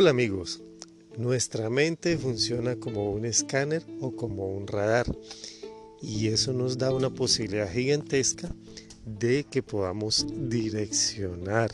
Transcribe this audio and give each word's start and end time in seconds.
Hola 0.00 0.08
amigos, 0.12 0.62
nuestra 1.18 1.68
mente 1.68 2.16
funciona 2.16 2.76
como 2.76 3.12
un 3.12 3.26
escáner 3.26 3.84
o 4.00 4.16
como 4.16 4.48
un 4.48 4.66
radar 4.66 5.04
y 6.00 6.28
eso 6.28 6.54
nos 6.54 6.78
da 6.78 6.90
una 6.90 7.10
posibilidad 7.10 7.70
gigantesca 7.70 8.50
de 9.04 9.44
que 9.44 9.62
podamos 9.62 10.26
direccionar 10.48 11.70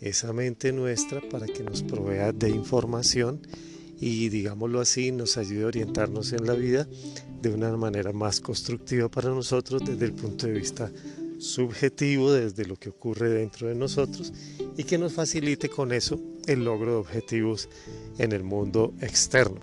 esa 0.00 0.32
mente 0.32 0.72
nuestra 0.72 1.20
para 1.28 1.44
que 1.44 1.62
nos 1.62 1.82
provea 1.82 2.32
de 2.32 2.48
información 2.48 3.46
y 4.00 4.30
digámoslo 4.30 4.80
así 4.80 5.12
nos 5.12 5.36
ayude 5.36 5.64
a 5.64 5.66
orientarnos 5.66 6.32
en 6.32 6.46
la 6.46 6.54
vida 6.54 6.88
de 7.42 7.50
una 7.50 7.76
manera 7.76 8.14
más 8.14 8.40
constructiva 8.40 9.10
para 9.10 9.28
nosotros 9.28 9.82
desde 9.84 10.06
el 10.06 10.14
punto 10.14 10.46
de 10.46 10.54
vista 10.54 10.90
subjetivo, 11.38 12.32
desde 12.32 12.64
lo 12.64 12.76
que 12.76 12.88
ocurre 12.88 13.28
dentro 13.28 13.68
de 13.68 13.74
nosotros 13.74 14.32
y 14.74 14.84
que 14.84 14.96
nos 14.96 15.12
facilite 15.12 15.68
con 15.68 15.92
eso 15.92 16.18
el 16.46 16.64
logro 16.64 16.92
de 16.92 16.96
objetivos 16.98 17.68
en 18.18 18.32
el 18.32 18.42
mundo 18.42 18.92
externo. 19.00 19.60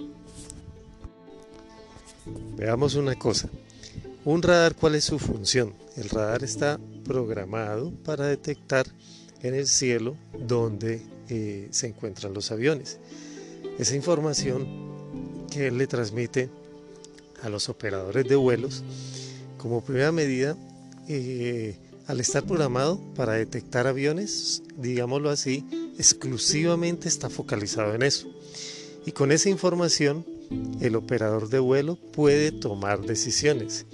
Veamos 2.55 2.95
una 2.95 3.15
cosa. 3.15 3.49
Un 4.25 4.41
radar, 4.41 4.75
¿cuál 4.75 4.95
es 4.95 5.05
su 5.05 5.17
función? 5.17 5.73
El 5.95 6.09
radar 6.09 6.43
está 6.43 6.79
programado 7.05 7.91
para 8.03 8.27
detectar 8.27 8.85
en 9.41 9.55
el 9.55 9.67
cielo 9.67 10.15
donde 10.47 11.01
eh, 11.29 11.67
se 11.71 11.87
encuentran 11.87 12.33
los 12.33 12.51
aviones. 12.51 12.99
Esa 13.77 13.95
información 13.95 14.67
que 15.49 15.67
él 15.67 15.77
le 15.77 15.87
transmite 15.87 16.49
a 17.41 17.49
los 17.49 17.69
operadores 17.69 18.27
de 18.27 18.35
vuelos, 18.35 18.83
como 19.57 19.81
primera 19.81 20.11
medida, 20.11 20.57
eh, 21.07 21.77
al 22.07 22.19
estar 22.19 22.43
programado 22.43 22.99
para 23.15 23.33
detectar 23.33 23.87
aviones, 23.87 24.63
digámoslo 24.77 25.29
así, 25.29 25.65
exclusivamente 25.99 27.09
está 27.09 27.29
focalizado 27.29 27.93
en 27.93 28.03
eso. 28.03 28.27
Y 29.05 29.11
con 29.11 29.31
esa 29.31 29.49
información, 29.49 30.25
el 30.79 30.95
operador 30.95 31.49
de 31.49 31.59
vuelo 31.59 31.97
puede 31.97 32.51
tomar 32.51 33.01
decisiones. 33.01 33.85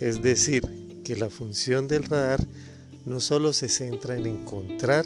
Es 0.00 0.22
decir, 0.22 0.62
que 1.04 1.16
la 1.16 1.28
función 1.28 1.86
del 1.86 2.04
radar 2.04 2.44
no 3.04 3.20
solo 3.20 3.52
se 3.52 3.68
centra 3.68 4.16
en 4.16 4.26
encontrar 4.26 5.04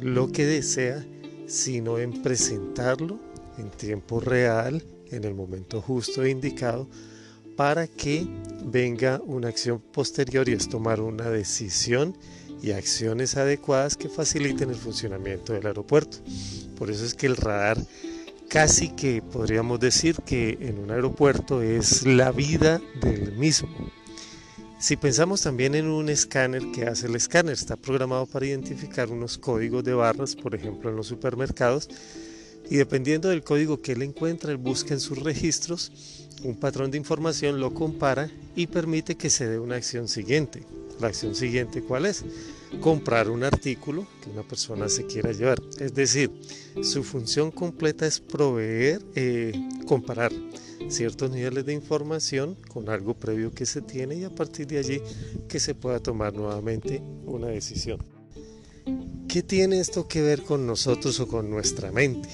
lo 0.00 0.32
que 0.32 0.44
desea, 0.44 1.06
sino 1.46 1.98
en 1.98 2.22
presentarlo 2.22 3.20
en 3.56 3.70
tiempo 3.70 4.20
real, 4.20 4.84
en 5.10 5.24
el 5.24 5.34
momento 5.34 5.80
justo 5.80 6.24
e 6.24 6.30
indicado, 6.30 6.88
para 7.56 7.86
que 7.86 8.26
venga 8.64 9.20
una 9.24 9.48
acción 9.48 9.80
posterior 9.80 10.48
y 10.48 10.52
es 10.52 10.68
tomar 10.68 11.00
una 11.00 11.30
decisión 11.30 12.16
y 12.62 12.72
acciones 12.72 13.36
adecuadas 13.36 13.96
que 13.96 14.08
faciliten 14.08 14.70
el 14.70 14.76
funcionamiento 14.76 15.52
del 15.52 15.66
aeropuerto. 15.66 16.18
Por 16.76 16.90
eso 16.90 17.04
es 17.04 17.14
que 17.14 17.26
el 17.26 17.36
radar 17.36 17.78
casi 18.48 18.88
que 18.90 19.22
podríamos 19.22 19.78
decir 19.78 20.16
que 20.24 20.58
en 20.60 20.78
un 20.78 20.90
aeropuerto 20.90 21.62
es 21.62 22.06
la 22.06 22.32
vida 22.32 22.80
del 23.00 23.32
mismo. 23.32 23.68
Si 24.80 24.96
pensamos 24.96 25.42
también 25.42 25.74
en 25.74 25.88
un 25.88 26.08
escáner, 26.08 26.62
¿qué 26.72 26.84
hace 26.84 27.08
el 27.08 27.16
escáner? 27.16 27.52
Está 27.52 27.76
programado 27.76 28.26
para 28.26 28.46
identificar 28.46 29.10
unos 29.10 29.36
códigos 29.36 29.82
de 29.82 29.92
barras, 29.92 30.36
por 30.36 30.54
ejemplo 30.54 30.88
en 30.88 30.96
los 30.96 31.08
supermercados, 31.08 31.88
y 32.70 32.76
dependiendo 32.76 33.28
del 33.28 33.42
código 33.42 33.82
que 33.82 33.92
él 33.92 34.02
encuentra, 34.02 34.52
él 34.52 34.56
busca 34.56 34.94
en 34.94 35.00
sus 35.00 35.18
registros 35.18 35.90
un 36.44 36.54
patrón 36.54 36.90
de 36.90 36.98
información, 36.98 37.60
lo 37.60 37.74
compara 37.74 38.30
y 38.54 38.68
permite 38.68 39.16
que 39.16 39.30
se 39.30 39.48
dé 39.48 39.58
una 39.58 39.76
acción 39.76 40.06
siguiente. 40.06 40.62
La 41.00 41.08
acción 41.08 41.34
siguiente, 41.34 41.82
¿cuál 41.82 42.06
es? 42.06 42.24
Comprar 42.80 43.30
un 43.30 43.44
artículo 43.44 44.06
que 44.22 44.30
una 44.30 44.42
persona 44.42 44.88
se 44.88 45.06
quiera 45.06 45.32
llevar. 45.32 45.62
Es 45.78 45.94
decir, 45.94 46.30
su 46.82 47.04
función 47.04 47.50
completa 47.50 48.06
es 48.06 48.20
proveer, 48.20 49.00
eh, 49.14 49.52
comparar 49.86 50.32
ciertos 50.88 51.30
niveles 51.30 51.66
de 51.66 51.72
información 51.72 52.56
con 52.68 52.88
algo 52.88 53.14
previo 53.14 53.52
que 53.52 53.66
se 53.66 53.80
tiene 53.80 54.16
y 54.16 54.24
a 54.24 54.34
partir 54.34 54.66
de 54.66 54.78
allí 54.78 55.00
que 55.48 55.60
se 55.60 55.74
pueda 55.74 56.00
tomar 56.00 56.34
nuevamente 56.34 57.02
una 57.26 57.48
decisión. 57.48 58.04
¿Qué 59.28 59.42
tiene 59.42 59.78
esto 59.78 60.08
que 60.08 60.22
ver 60.22 60.42
con 60.42 60.66
nosotros 60.66 61.20
o 61.20 61.28
con 61.28 61.50
nuestra 61.50 61.92
mente? 61.92 62.28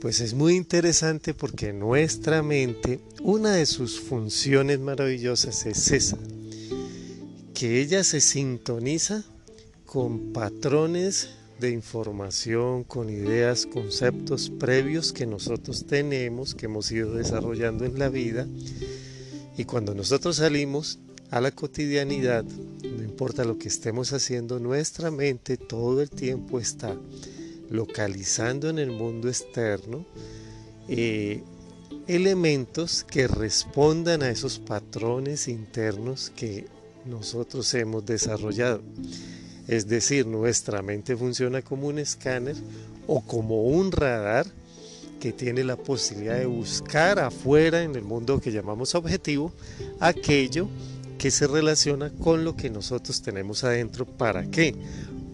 Pues 0.00 0.20
es 0.20 0.34
muy 0.34 0.54
interesante 0.54 1.34
porque 1.34 1.72
nuestra 1.72 2.42
mente, 2.42 3.00
una 3.22 3.52
de 3.52 3.66
sus 3.66 3.98
funciones 3.98 4.78
maravillosas 4.78 5.66
es 5.66 5.90
esa, 5.90 6.18
que 7.58 7.80
ella 7.80 8.04
se 8.04 8.20
sintoniza 8.20 9.24
con 9.84 10.32
patrones 10.32 11.30
de 11.58 11.72
información, 11.72 12.84
con 12.84 13.10
ideas, 13.10 13.66
conceptos 13.66 14.48
previos 14.48 15.12
que 15.12 15.26
nosotros 15.26 15.84
tenemos, 15.84 16.54
que 16.54 16.66
hemos 16.66 16.92
ido 16.92 17.14
desarrollando 17.14 17.84
en 17.84 17.98
la 17.98 18.10
vida. 18.10 18.46
Y 19.56 19.64
cuando 19.64 19.92
nosotros 19.92 20.36
salimos 20.36 21.00
a 21.32 21.40
la 21.40 21.50
cotidianidad, 21.50 22.44
no 22.44 23.02
importa 23.02 23.44
lo 23.44 23.58
que 23.58 23.66
estemos 23.66 24.12
haciendo, 24.12 24.60
nuestra 24.60 25.10
mente 25.10 25.56
todo 25.56 26.00
el 26.00 26.10
tiempo 26.10 26.60
está 26.60 26.96
localizando 27.70 28.70
en 28.70 28.78
el 28.78 28.92
mundo 28.92 29.28
externo 29.28 30.06
eh, 30.86 31.42
elementos 32.06 33.02
que 33.02 33.26
respondan 33.26 34.22
a 34.22 34.30
esos 34.30 34.60
patrones 34.60 35.48
internos 35.48 36.30
que 36.30 36.77
nosotros 37.08 37.72
hemos 37.74 38.04
desarrollado. 38.06 38.82
Es 39.66 39.86
decir, 39.86 40.26
nuestra 40.26 40.82
mente 40.82 41.16
funciona 41.16 41.62
como 41.62 41.88
un 41.88 41.98
escáner 41.98 42.56
o 43.06 43.20
como 43.20 43.64
un 43.64 43.92
radar 43.92 44.46
que 45.18 45.32
tiene 45.32 45.64
la 45.64 45.76
posibilidad 45.76 46.38
de 46.38 46.46
buscar 46.46 47.18
afuera 47.18 47.82
en 47.82 47.94
el 47.96 48.02
mundo 48.02 48.40
que 48.40 48.52
llamamos 48.52 48.94
objetivo 48.94 49.52
aquello 50.00 50.68
que 51.18 51.30
se 51.30 51.48
relaciona 51.48 52.10
con 52.10 52.44
lo 52.44 52.56
que 52.56 52.70
nosotros 52.70 53.20
tenemos 53.22 53.64
adentro. 53.64 54.06
¿Para 54.06 54.48
qué? 54.48 54.74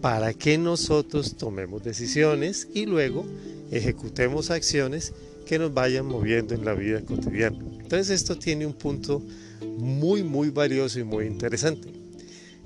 Para 0.01 0.33
que 0.33 0.57
nosotros 0.57 1.37
tomemos 1.37 1.83
decisiones 1.83 2.67
y 2.73 2.87
luego 2.87 3.25
ejecutemos 3.71 4.49
acciones 4.49 5.13
que 5.45 5.59
nos 5.59 5.73
vayan 5.73 6.07
moviendo 6.07 6.55
en 6.55 6.65
la 6.65 6.73
vida 6.73 7.01
cotidiana. 7.01 7.57
Entonces 7.79 8.09
esto 8.09 8.37
tiene 8.37 8.65
un 8.65 8.73
punto 8.73 9.21
muy, 9.65 10.23
muy 10.23 10.49
valioso 10.49 10.99
y 10.99 11.03
muy 11.03 11.25
interesante. 11.25 11.91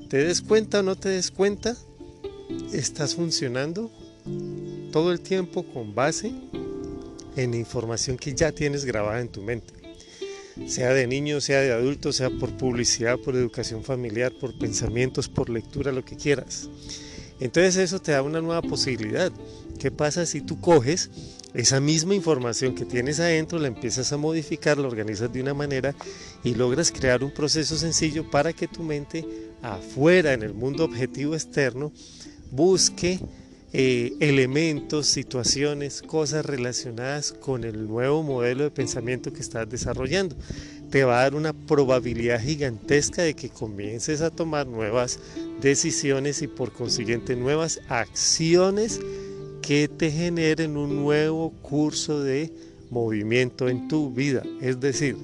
¿Te 0.09 0.17
des 0.25 0.41
cuenta 0.41 0.79
o 0.79 0.83
no 0.83 0.95
te 0.95 1.09
des 1.09 1.31
cuenta? 1.31 1.75
Estás 2.73 3.15
funcionando 3.15 3.91
todo 4.91 5.11
el 5.11 5.21
tiempo 5.21 5.63
con 5.63 5.93
base 5.93 6.33
en 7.35 7.53
información 7.53 8.17
que 8.17 8.33
ya 8.33 8.51
tienes 8.51 8.85
grabada 8.85 9.21
en 9.21 9.29
tu 9.29 9.41
mente. 9.41 9.73
Sea 10.67 10.93
de 10.93 11.07
niño, 11.07 11.39
sea 11.39 11.61
de 11.61 11.71
adulto, 11.71 12.11
sea 12.11 12.29
por 12.29 12.51
publicidad, 12.57 13.17
por 13.17 13.35
educación 13.35 13.83
familiar, 13.83 14.33
por 14.39 14.57
pensamientos, 14.57 15.29
por 15.29 15.49
lectura, 15.49 15.91
lo 15.91 16.03
que 16.03 16.17
quieras. 16.17 16.69
Entonces 17.39 17.77
eso 17.77 18.01
te 18.01 18.11
da 18.11 18.21
una 18.21 18.41
nueva 18.41 18.61
posibilidad. 18.61 19.31
¿Qué 19.79 19.91
pasa 19.91 20.25
si 20.25 20.41
tú 20.41 20.59
coges 20.59 21.09
esa 21.53 21.79
misma 21.79 22.13
información 22.13 22.75
que 22.75 22.85
tienes 22.85 23.19
adentro, 23.19 23.57
la 23.57 23.67
empiezas 23.67 24.11
a 24.11 24.17
modificar, 24.17 24.77
la 24.77 24.87
organizas 24.87 25.31
de 25.31 25.41
una 25.41 25.53
manera 25.53 25.95
y 26.43 26.55
logras 26.55 26.91
crear 26.91 27.23
un 27.23 27.31
proceso 27.31 27.77
sencillo 27.77 28.29
para 28.29 28.53
que 28.53 28.67
tu 28.67 28.83
mente 28.83 29.25
afuera, 29.61 30.33
en 30.33 30.43
el 30.43 30.53
mundo 30.53 30.85
objetivo 30.85 31.33
externo, 31.33 31.91
busque 32.51 33.19
eh, 33.71 34.13
elementos, 34.19 35.05
situaciones, 35.05 36.01
cosas 36.01 36.43
relacionadas 36.45 37.33
con 37.33 37.63
el 37.63 37.87
nuevo 37.87 38.23
modelo 38.23 38.63
de 38.63 38.71
pensamiento 38.71 39.31
que 39.31 39.41
estás 39.41 39.69
desarrollando. 39.69 40.35
Te 40.89 41.03
va 41.03 41.19
a 41.19 41.23
dar 41.23 41.35
una 41.35 41.53
probabilidad 41.53 42.41
gigantesca 42.41 43.21
de 43.21 43.35
que 43.35 43.49
comiences 43.49 44.21
a 44.21 44.31
tomar 44.31 44.65
nuevas 44.65 45.19
decisiones 45.61 46.41
y 46.41 46.47
por 46.47 46.71
consiguiente 46.71 47.35
nuevas 47.35 47.79
acciones 47.89 48.99
que 49.61 49.87
te 49.87 50.09
generen 50.09 50.75
un 50.75 50.95
nuevo 50.95 51.51
curso 51.61 52.23
de 52.23 52.51
movimiento 52.89 53.69
en 53.69 53.87
tu 53.87 54.11
vida. 54.11 54.41
Es 54.61 54.79
decir, 54.79 55.15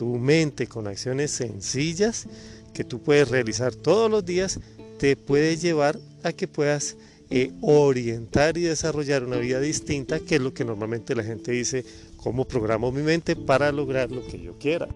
tu 0.00 0.16
mente 0.16 0.66
con 0.66 0.86
acciones 0.86 1.30
sencillas 1.30 2.26
que 2.72 2.84
tú 2.84 3.02
puedes 3.02 3.28
realizar 3.28 3.74
todos 3.74 4.10
los 4.10 4.24
días 4.24 4.58
te 4.98 5.14
puede 5.14 5.58
llevar 5.58 6.00
a 6.22 6.32
que 6.32 6.48
puedas 6.48 6.96
eh, 7.28 7.52
orientar 7.60 8.56
y 8.56 8.62
desarrollar 8.62 9.24
una 9.24 9.36
vida 9.36 9.60
distinta, 9.60 10.18
que 10.18 10.36
es 10.36 10.40
lo 10.40 10.54
que 10.54 10.64
normalmente 10.64 11.14
la 11.14 11.22
gente 11.22 11.52
dice, 11.52 11.84
cómo 12.16 12.48
programo 12.48 12.90
mi 12.90 13.02
mente 13.02 13.36
para 13.36 13.72
lograr 13.72 14.10
lo 14.10 14.26
que 14.26 14.40
yo 14.40 14.56
quiera. 14.56 14.88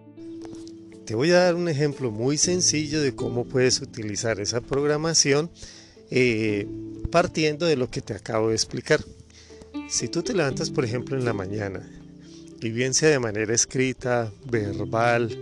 Te 1.04 1.14
voy 1.14 1.32
a 1.32 1.40
dar 1.40 1.54
un 1.54 1.68
ejemplo 1.68 2.10
muy 2.10 2.38
sencillo 2.38 3.02
de 3.02 3.14
cómo 3.14 3.44
puedes 3.44 3.82
utilizar 3.82 4.40
esa 4.40 4.62
programación 4.62 5.50
eh, 6.10 6.66
partiendo 7.10 7.66
de 7.66 7.76
lo 7.76 7.90
que 7.90 8.00
te 8.00 8.14
acabo 8.14 8.48
de 8.48 8.54
explicar. 8.54 9.04
Si 9.86 10.08
tú 10.08 10.22
te 10.22 10.32
levantas, 10.32 10.70
por 10.70 10.86
ejemplo, 10.86 11.14
en 11.18 11.26
la 11.26 11.34
mañana, 11.34 11.86
sea 12.94 13.10
de 13.10 13.18
manera 13.18 13.54
escrita, 13.54 14.32
verbal 14.50 15.36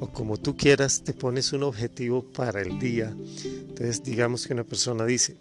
o 0.00 0.08
como 0.08 0.36
tú 0.36 0.56
quieras, 0.56 1.02
te 1.02 1.14
pones 1.14 1.52
un 1.52 1.62
objetivo 1.62 2.22
para 2.22 2.60
el 2.60 2.78
día. 2.78 3.14
Entonces, 3.44 4.02
digamos 4.02 4.46
que 4.46 4.52
una 4.52 4.64
persona 4.64 5.06
dice, 5.06 5.36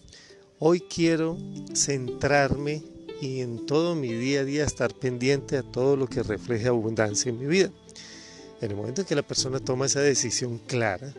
Hoy 0.58 0.80
quiero 0.80 1.38
centrarme 1.74 2.82
y 3.22 3.42
en 3.42 3.66
todo 3.66 3.94
mi 3.94 4.14
día 4.14 4.40
a 4.40 4.44
día 4.46 4.64
estar 4.64 4.94
pendiente 4.94 5.58
a 5.58 5.64
todo 5.64 5.98
lo 5.98 6.08
que 6.08 6.24
refleje 6.24 6.70
abundancia 6.70 7.30
en 7.30 7.40
mi 7.40 7.46
vida. 7.46 7.72
En 8.62 8.72
el 8.72 8.78
momento 8.78 9.02
en 9.02 9.08
que 9.08 9.16
la 9.16 9.22
persona 9.22 9.60
toma 9.60 9.88
esa 9.88 10.00
decisión 10.00 10.60
clara 10.60 11.14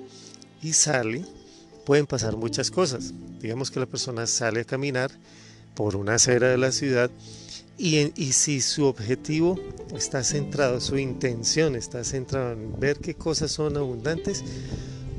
y 0.62 0.72
sale, 0.72 1.22
pueden 1.84 2.06
pasar 2.06 2.34
muchas 2.38 2.70
cosas. 2.70 3.12
Digamos 3.42 3.70
que 3.70 3.78
la 3.78 3.84
persona 3.84 4.26
sale 4.26 4.62
a 4.62 4.64
caminar 4.64 5.10
por 5.76 5.94
una 5.94 6.14
acera 6.14 6.48
de 6.48 6.58
la 6.58 6.72
ciudad 6.72 7.10
y, 7.78 8.10
y, 8.20 8.32
si 8.32 8.62
su 8.62 8.86
objetivo 8.86 9.60
está 9.94 10.24
centrado, 10.24 10.80
su 10.80 10.96
intención 10.96 11.76
está 11.76 12.02
centrada 12.04 12.52
en 12.52 12.80
ver 12.80 12.96
qué 12.98 13.14
cosas 13.14 13.50
son 13.52 13.76
abundantes, 13.76 14.42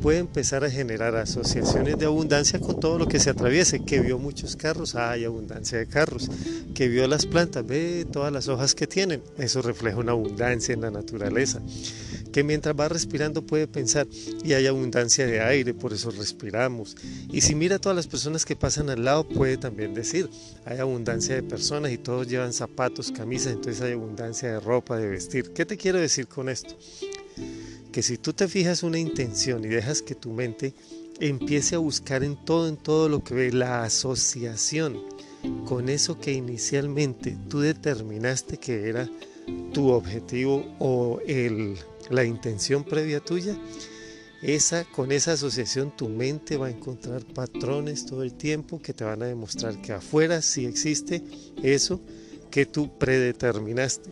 puede 0.01 0.19
empezar 0.19 0.63
a 0.63 0.69
generar 0.69 1.15
asociaciones 1.15 1.98
de 1.98 2.06
abundancia 2.06 2.59
con 2.59 2.80
todo 2.80 2.98
lo 2.98 3.07
que 3.07 3.19
se 3.19 3.30
atraviese. 3.30 3.83
Que 3.83 4.00
vio 4.00 4.18
muchos 4.18 4.56
carros, 4.56 4.95
hay 4.95 5.25
abundancia 5.25 5.77
de 5.77 5.88
carros. 5.88 6.30
Que 6.74 6.88
vio 6.88 7.07
las 7.07 7.25
plantas, 7.25 7.65
ve 7.65 8.07
todas 8.12 8.31
las 8.31 8.48
hojas 8.48 8.74
que 8.74 8.88
tienen. 8.88 9.21
Eso 9.38 9.62
refleja 9.62 9.98
una 9.98 10.13
abundancia 10.13 10.74
en 10.74 10.81
la 10.81 10.92
naturaleza. 10.92 11.62
Que 12.38 12.44
mientras 12.44 12.80
va 12.80 12.88
respirando 12.88 13.42
puede 13.42 13.66
pensar, 13.66 14.06
y 14.44 14.54
hay 14.54 14.68
abundancia 14.68 15.25
de 15.25 15.42
aire, 15.42 15.74
por 15.74 15.92
eso 15.92 16.12
respiramos. 16.12 16.95
Y 17.31 17.42
si 17.42 17.56
mira 17.56 17.78
a 17.78 17.80
todas 17.80 17.95
las 17.95 18.06
personas 18.06 18.45
que 18.45 18.56
pasan 18.56 18.92
al 18.92 19.04
lado, 19.04 19.28
puede 19.28 19.57
también 19.57 19.95
decir, 19.95 20.30
hay 20.63 20.78
abundancia 20.78 21.34
de 21.34 21.42
personas 21.42 21.92
y 21.92 21.98
todos 21.98 22.28
llevan 22.28 22.54
zapatos, 22.54 23.12
camisas, 23.12 23.54
entonces 23.54 23.81
hay 23.81 23.94
abundancia 23.94 24.51
de 24.51 24.60
ropa, 24.60 24.98
de 24.98 25.07
vestir. 25.07 25.51
¿Qué 25.51 25.66
te 25.66 25.78
quiero 25.78 26.00
decir 26.00 26.28
con 26.28 26.48
esto? 26.48 26.78
que 27.92 28.04
si 28.04 28.19
tú 28.19 28.34
te 28.34 28.48
fijas 28.48 28.84
una 28.84 29.00
intención 29.00 29.66
y 29.66 29.69
dejas 29.69 30.04
que 30.04 30.13
tu 30.13 30.31
mente 30.31 30.75
empiece 31.19 31.74
a 31.74 31.80
buscar 31.80 32.24
en 32.24 32.36
todo, 32.45 32.68
en 32.68 32.78
todo 32.78 33.10
lo 33.10 33.24
que 33.24 33.34
ve, 33.34 33.51
la 33.51 33.81
asociación 33.81 35.01
con 35.66 35.89
eso 35.89 36.19
que 36.19 36.34
inicialmente 36.34 37.36
tú 37.50 37.62
determinaste 37.62 38.57
que 38.57 38.89
era 38.89 39.10
tu 39.74 39.89
objetivo 39.89 40.63
o 40.78 41.19
el, 41.25 41.78
la 42.09 42.24
intención 42.24 42.83
previa 42.83 43.19
tuya, 43.19 43.56
esa, 44.42 44.86
con 44.86 45.12
esa 45.12 45.33
asociación 45.33 45.95
tu 45.95 46.09
mente 46.09 46.57
va 46.57 46.68
a 46.68 46.71
encontrar 46.71 47.24
patrones 47.25 48.06
todo 48.06 48.24
el 48.24 48.33
tiempo 48.33 48.81
que 48.81 48.94
te 48.94 49.04
van 49.04 49.24
a 49.24 49.25
demostrar 49.25 49.81
que 49.81 49.94
afuera 49.94 50.42
sí 50.42 50.65
existe 50.65 51.24
eso 51.63 52.00
que 52.51 52.65
tú 52.65 52.98
predeterminaste. 52.98 54.09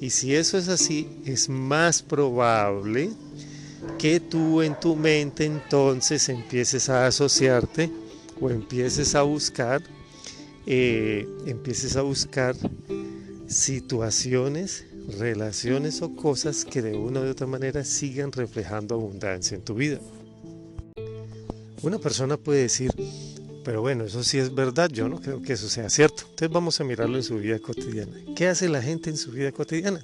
Y 0.00 0.10
si 0.10 0.34
eso 0.34 0.58
es 0.58 0.68
así, 0.68 1.08
es 1.24 1.48
más 1.48 2.02
probable 2.02 3.10
que 3.98 4.20
tú 4.20 4.62
en 4.62 4.78
tu 4.78 4.94
mente 4.94 5.46
entonces 5.46 6.28
empieces 6.28 6.88
a 6.88 7.06
asociarte 7.06 7.90
o 8.40 8.50
empieces 8.50 9.14
a 9.14 9.22
buscar, 9.22 9.82
eh, 10.66 11.26
empieces 11.46 11.96
a 11.96 12.02
buscar 12.02 12.54
situaciones, 13.46 14.84
relaciones 15.08 16.02
o 16.02 16.14
cosas 16.14 16.64
que 16.64 16.82
de 16.82 16.96
una 16.96 17.20
u 17.20 17.28
otra 17.28 17.46
manera 17.46 17.84
sigan 17.84 18.32
reflejando 18.32 18.94
abundancia 18.94 19.54
en 19.54 19.62
tu 19.62 19.74
vida. 19.74 20.00
Una 21.82 21.98
persona 21.98 22.36
puede 22.36 22.62
decir, 22.62 22.90
pero 23.64 23.80
bueno, 23.80 24.04
eso 24.04 24.24
sí 24.24 24.38
es 24.38 24.54
verdad, 24.54 24.90
yo 24.90 25.08
no 25.08 25.20
creo 25.20 25.42
que 25.42 25.52
eso 25.52 25.68
sea 25.68 25.90
cierto. 25.90 26.22
Entonces 26.22 26.50
vamos 26.50 26.80
a 26.80 26.84
mirarlo 26.84 27.16
en 27.16 27.22
su 27.22 27.36
vida 27.38 27.58
cotidiana. 27.58 28.12
¿Qué 28.34 28.48
hace 28.48 28.68
la 28.68 28.82
gente 28.82 29.10
en 29.10 29.16
su 29.16 29.30
vida 29.32 29.52
cotidiana? 29.52 30.02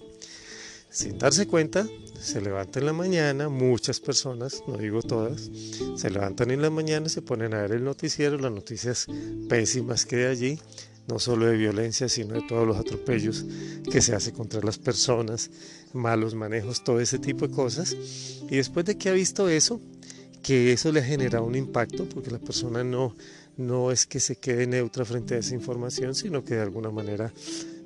Sin 0.90 1.16
darse 1.16 1.46
cuenta, 1.46 1.86
se 2.20 2.40
levanta 2.40 2.78
en 2.78 2.86
la 2.86 2.92
mañana, 2.92 3.48
muchas 3.48 3.98
personas, 3.98 4.62
no 4.68 4.76
digo 4.76 5.00
todas, 5.00 5.50
se 5.96 6.10
levantan 6.10 6.50
en 6.50 6.60
la 6.60 6.68
mañana, 6.68 7.08
se 7.08 7.22
ponen 7.22 7.54
a 7.54 7.62
ver 7.62 7.72
el 7.72 7.84
noticiero, 7.84 8.36
las 8.36 8.52
noticias 8.52 9.06
pésimas 9.48 10.04
que 10.04 10.16
hay 10.16 10.24
allí, 10.24 10.58
no 11.08 11.18
solo 11.18 11.46
de 11.46 11.56
violencia, 11.56 12.08
sino 12.08 12.34
de 12.34 12.42
todos 12.42 12.66
los 12.66 12.76
atropellos 12.76 13.44
que 13.90 14.00
se 14.00 14.14
hace 14.14 14.32
contra 14.32 14.60
las 14.60 14.78
personas, 14.78 15.50
malos 15.92 16.34
manejos, 16.34 16.84
todo 16.84 17.00
ese 17.00 17.18
tipo 17.18 17.46
de 17.46 17.54
cosas. 17.54 17.96
Y 18.48 18.56
después 18.56 18.86
de 18.86 18.96
que 18.96 19.08
ha 19.08 19.12
visto 19.12 19.48
eso, 19.48 19.80
que 20.42 20.72
eso 20.72 20.92
le 20.92 21.00
ha 21.00 21.04
generado 21.04 21.44
un 21.44 21.54
impacto, 21.54 22.08
porque 22.08 22.30
la 22.30 22.38
persona 22.38 22.82
no 22.84 23.14
no 23.56 23.90
es 23.90 24.06
que 24.06 24.20
se 24.20 24.36
quede 24.36 24.66
neutra 24.66 25.04
frente 25.04 25.34
a 25.34 25.38
esa 25.38 25.54
información, 25.54 26.14
sino 26.14 26.44
que 26.44 26.54
de 26.54 26.62
alguna 26.62 26.90
manera 26.90 27.32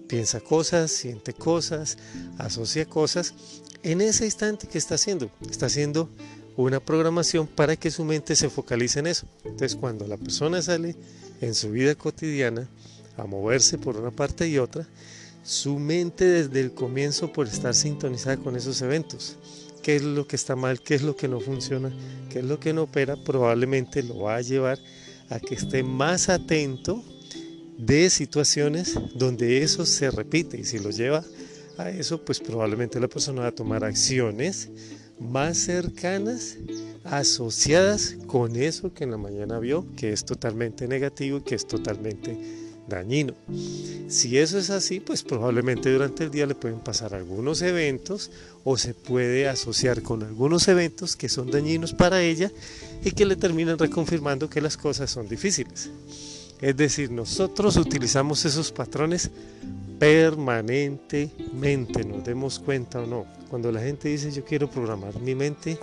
piensa 0.06 0.40
cosas, 0.40 0.90
siente 0.90 1.32
cosas, 1.32 1.98
asocia 2.38 2.86
cosas. 2.86 3.34
En 3.82 4.00
ese 4.00 4.24
instante, 4.24 4.68
¿qué 4.68 4.78
está 4.78 4.94
haciendo? 4.94 5.30
Está 5.50 5.66
haciendo 5.66 6.08
una 6.56 6.80
programación 6.80 7.46
para 7.46 7.76
que 7.76 7.90
su 7.90 8.04
mente 8.04 8.36
se 8.36 8.48
focalice 8.48 9.00
en 9.00 9.08
eso. 9.08 9.26
Entonces, 9.44 9.76
cuando 9.76 10.06
la 10.06 10.16
persona 10.16 10.62
sale 10.62 10.96
en 11.40 11.54
su 11.54 11.70
vida 11.70 11.94
cotidiana 11.94 12.68
a 13.16 13.24
moverse 13.24 13.78
por 13.78 13.96
una 13.96 14.10
parte 14.10 14.48
y 14.48 14.58
otra, 14.58 14.86
su 15.42 15.78
mente 15.78 16.24
desde 16.24 16.60
el 16.60 16.72
comienzo 16.72 17.32
por 17.32 17.46
estar 17.46 17.74
sintonizada 17.74 18.36
con 18.36 18.56
esos 18.56 18.82
eventos, 18.82 19.36
qué 19.82 19.96
es 19.96 20.02
lo 20.02 20.26
que 20.26 20.36
está 20.36 20.56
mal, 20.56 20.80
qué 20.80 20.96
es 20.96 21.02
lo 21.02 21.14
que 21.14 21.28
no 21.28 21.40
funciona, 21.40 21.92
qué 22.30 22.40
es 22.40 22.44
lo 22.44 22.58
que 22.58 22.72
no 22.72 22.82
opera, 22.82 23.16
probablemente 23.16 24.02
lo 24.02 24.20
va 24.20 24.36
a 24.36 24.40
llevar 24.40 24.78
a 25.28 25.38
que 25.38 25.54
esté 25.54 25.82
más 25.82 26.28
atento 26.28 27.04
de 27.78 28.10
situaciones 28.10 28.98
donde 29.14 29.62
eso 29.62 29.86
se 29.86 30.10
repite. 30.10 30.58
Y 30.58 30.64
si 30.64 30.78
lo 30.78 30.90
lleva 30.90 31.24
a 31.78 31.90
eso, 31.90 32.24
pues 32.24 32.40
probablemente 32.40 32.98
la 32.98 33.08
persona 33.08 33.42
va 33.42 33.48
a 33.48 33.54
tomar 33.54 33.84
acciones 33.84 34.70
más 35.20 35.58
cercanas 35.58 36.56
asociadas 37.04 38.16
con 38.26 38.56
eso 38.56 38.92
que 38.92 39.04
en 39.04 39.12
la 39.12 39.16
mañana 39.16 39.58
vio, 39.58 39.86
que 39.96 40.12
es 40.12 40.24
totalmente 40.24 40.88
negativo 40.88 41.38
y 41.38 41.42
que 41.42 41.54
es 41.54 41.66
totalmente 41.66 42.65
dañino. 42.88 43.34
Si 44.08 44.38
eso 44.38 44.58
es 44.58 44.70
así, 44.70 45.00
pues 45.00 45.22
probablemente 45.22 45.92
durante 45.92 46.24
el 46.24 46.30
día 46.30 46.46
le 46.46 46.54
pueden 46.54 46.80
pasar 46.80 47.14
algunos 47.14 47.62
eventos 47.62 48.30
o 48.64 48.76
se 48.76 48.94
puede 48.94 49.48
asociar 49.48 50.02
con 50.02 50.22
algunos 50.22 50.68
eventos 50.68 51.16
que 51.16 51.28
son 51.28 51.50
dañinos 51.50 51.92
para 51.92 52.22
ella 52.22 52.50
y 53.04 53.10
que 53.10 53.26
le 53.26 53.36
terminan 53.36 53.78
reconfirmando 53.78 54.48
que 54.48 54.60
las 54.60 54.76
cosas 54.76 55.10
son 55.10 55.28
difíciles. 55.28 55.90
Es 56.60 56.76
decir, 56.76 57.10
nosotros 57.10 57.76
utilizamos 57.76 58.44
esos 58.44 58.72
patrones 58.72 59.30
permanentemente, 59.98 62.04
nos 62.04 62.24
demos 62.24 62.58
cuenta 62.58 63.00
o 63.00 63.06
no. 63.06 63.26
Cuando 63.48 63.72
la 63.72 63.80
gente 63.80 64.08
dice 64.08 64.32
yo 64.32 64.44
quiero 64.44 64.70
programar 64.70 65.18
mi 65.20 65.34
mente, 65.34 65.78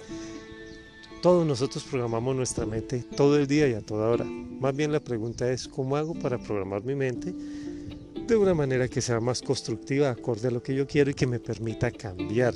todos 1.23 1.47
nosotros 1.47 1.85
programamos 1.85 2.35
nuestra 2.35 2.65
mente 2.65 3.01
todo 3.15 3.39
el 3.39 3.47
día 3.47 3.69
y 3.69 3.73
a 3.73 3.79
toda 3.79 4.09
hora. 4.09 4.25
Más 4.25 4.75
bien 4.75 4.91
la 4.91 4.99
pregunta 4.99 5.49
es, 5.49 5.69
¿cómo 5.69 5.95
hago 5.95 6.13
para 6.15 6.37
programar 6.37 6.83
mi 6.83 6.95
mente 6.95 7.33
de 8.27 8.35
una 8.35 8.53
manera 8.53 8.89
que 8.89 9.01
sea 9.01 9.21
más 9.21 9.41
constructiva, 9.41 10.09
acorde 10.09 10.49
a 10.49 10.51
lo 10.51 10.61
que 10.61 10.75
yo 10.75 10.85
quiero 10.85 11.11
y 11.11 11.13
que 11.13 11.25
me 11.25 11.39
permita 11.39 11.91
cambiar 11.91 12.53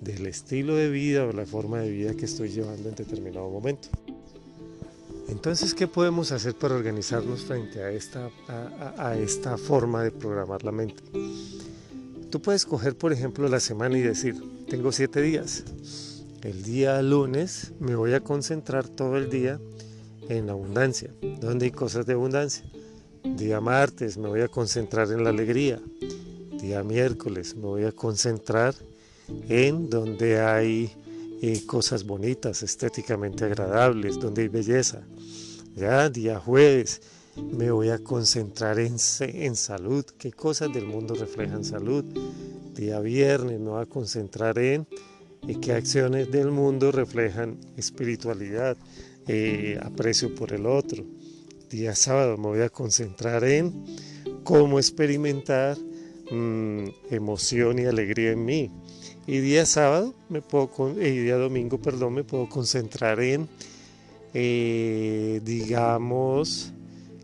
del 0.00 0.26
estilo 0.26 0.74
de 0.74 0.88
vida 0.88 1.26
o 1.26 1.32
la 1.32 1.44
forma 1.44 1.80
de 1.80 1.90
vida 1.90 2.14
que 2.14 2.24
estoy 2.24 2.48
llevando 2.48 2.88
en 2.88 2.94
determinado 2.94 3.50
momento? 3.50 3.90
Entonces, 5.28 5.74
¿qué 5.74 5.86
podemos 5.86 6.32
hacer 6.32 6.54
para 6.54 6.76
organizarnos 6.76 7.42
frente 7.42 7.82
a 7.82 7.90
esta, 7.90 8.30
a, 8.48 9.10
a 9.10 9.18
esta 9.18 9.58
forma 9.58 10.02
de 10.02 10.12
programar 10.12 10.64
la 10.64 10.72
mente? 10.72 11.02
Tú 12.30 12.40
puedes 12.40 12.64
coger, 12.64 12.96
por 12.96 13.12
ejemplo, 13.12 13.46
la 13.48 13.60
semana 13.60 13.98
y 13.98 14.00
decir, 14.00 14.34
tengo 14.66 14.92
siete 14.92 15.20
días 15.20 15.62
el 16.42 16.62
día 16.62 17.00
lunes 17.02 17.72
me 17.80 17.96
voy 17.96 18.14
a 18.14 18.20
concentrar 18.20 18.88
todo 18.88 19.16
el 19.16 19.28
día 19.28 19.60
en 20.28 20.50
abundancia, 20.50 21.10
donde 21.40 21.66
hay 21.66 21.72
cosas 21.72 22.06
de 22.06 22.12
abundancia. 22.12 22.64
Día 23.24 23.60
martes 23.60 24.16
me 24.16 24.28
voy 24.28 24.42
a 24.42 24.48
concentrar 24.48 25.10
en 25.10 25.24
la 25.24 25.30
alegría. 25.30 25.80
Día 26.60 26.82
miércoles 26.82 27.56
me 27.56 27.62
voy 27.62 27.84
a 27.84 27.92
concentrar 27.92 28.74
en 29.48 29.90
donde 29.90 30.40
hay 30.40 30.92
eh, 31.42 31.64
cosas 31.66 32.04
bonitas, 32.04 32.62
estéticamente 32.62 33.44
agradables, 33.44 34.18
donde 34.18 34.42
hay 34.42 34.48
belleza. 34.48 35.02
Ya 35.74 36.08
día 36.08 36.38
jueves 36.38 37.00
me 37.36 37.70
voy 37.70 37.90
a 37.90 37.98
concentrar 37.98 38.78
en, 38.78 38.96
en 39.20 39.56
salud, 39.56 40.04
qué 40.18 40.32
cosas 40.32 40.72
del 40.72 40.86
mundo 40.86 41.14
reflejan 41.14 41.64
salud. 41.64 42.04
Día 42.74 43.00
viernes 43.00 43.58
me 43.58 43.70
voy 43.70 43.82
a 43.82 43.86
concentrar 43.86 44.58
en 44.58 44.86
y 45.46 45.56
qué 45.56 45.72
acciones 45.72 46.30
del 46.30 46.50
mundo 46.50 46.92
reflejan 46.92 47.58
espiritualidad, 47.76 48.76
eh, 49.26 49.78
aprecio 49.82 50.34
por 50.34 50.52
el 50.52 50.66
otro. 50.66 51.04
Día 51.70 51.94
sábado 51.94 52.36
me 52.36 52.48
voy 52.48 52.60
a 52.62 52.70
concentrar 52.70 53.44
en 53.44 53.84
cómo 54.42 54.78
experimentar 54.78 55.76
mm, 56.30 56.88
emoción 57.10 57.78
y 57.78 57.84
alegría 57.84 58.32
en 58.32 58.44
mí. 58.44 58.70
Y 59.26 59.40
día 59.40 59.66
sábado, 59.66 60.14
me 60.30 60.40
puedo, 60.40 60.70
y 60.98 61.18
día 61.18 61.36
domingo, 61.36 61.78
perdón, 61.78 62.14
me 62.14 62.24
puedo 62.24 62.48
concentrar 62.48 63.20
en, 63.20 63.46
eh, 64.32 65.40
digamos, 65.44 66.72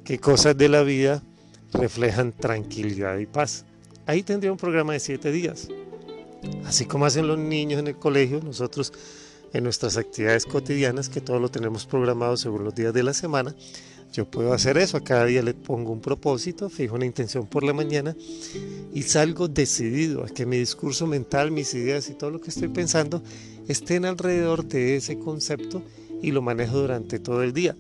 qué 0.05 0.19
cosas 0.19 0.57
de 0.57 0.69
la 0.69 0.83
vida 0.83 1.23
reflejan 1.73 2.33
tranquilidad 2.33 3.19
y 3.19 3.27
paz. 3.27 3.65
Ahí 4.07 4.23
tendría 4.23 4.53
un 4.53 4.59
programa 4.59 4.93
de 4.93 5.01
siete 5.01 5.33
días. 5.33 5.69
Así 6.65 6.87
como 6.87 7.07
hacen 7.07 7.27
los 7.27 7.39
niños 7.39 7.81
en 7.81 7.89
el 7.89 7.97
colegio, 7.97 8.41
nosotros 8.43 8.93
en 9.53 9.65
nuestras 9.65 9.97
actividades 9.97 10.47
cotidianas, 10.47 11.09
que 11.09 11.21
todo 11.21 11.39
lo 11.39 11.51
tenemos 11.51 11.87
programado 11.87 12.37
según 12.37 12.65
los 12.65 12.75
días 12.75 12.93
de 12.93 13.03
la 13.03 13.15
semana, 13.15 13.55
Yo 14.15 14.31
puedo 14.31 14.53
hacer 14.53 14.79
eso, 14.79 14.97
a 14.97 15.03
cada 15.03 15.25
día 15.25 15.43
le 15.43 15.55
pongo 15.55 15.91
un 15.91 16.01
propósito, 16.01 16.71
fijo 16.71 16.95
una 16.95 17.05
intención 17.05 17.49
por 17.49 17.65
la 17.65 17.73
mañana 17.73 18.15
y 18.95 19.03
salgo 19.03 19.49
decidido 19.49 20.23
a 20.23 20.29
que 20.29 20.47
mi 20.47 20.57
discurso 20.57 21.09
mental, 21.09 21.51
mis 21.51 21.75
ideas 21.75 22.09
y 22.09 22.15
todo 22.15 22.31
lo 22.31 22.41
que 22.41 22.51
estoy 22.51 22.69
pensando 22.69 23.25
estén 23.67 24.05
alrededor 24.05 24.65
de 24.67 24.95
ese 24.95 25.19
concepto 25.19 25.83
y 26.23 26.31
lo 26.31 26.43
manejo 26.43 26.79
durante 26.79 27.19
todo 27.19 27.43
el 27.43 27.53
día. 27.53 27.75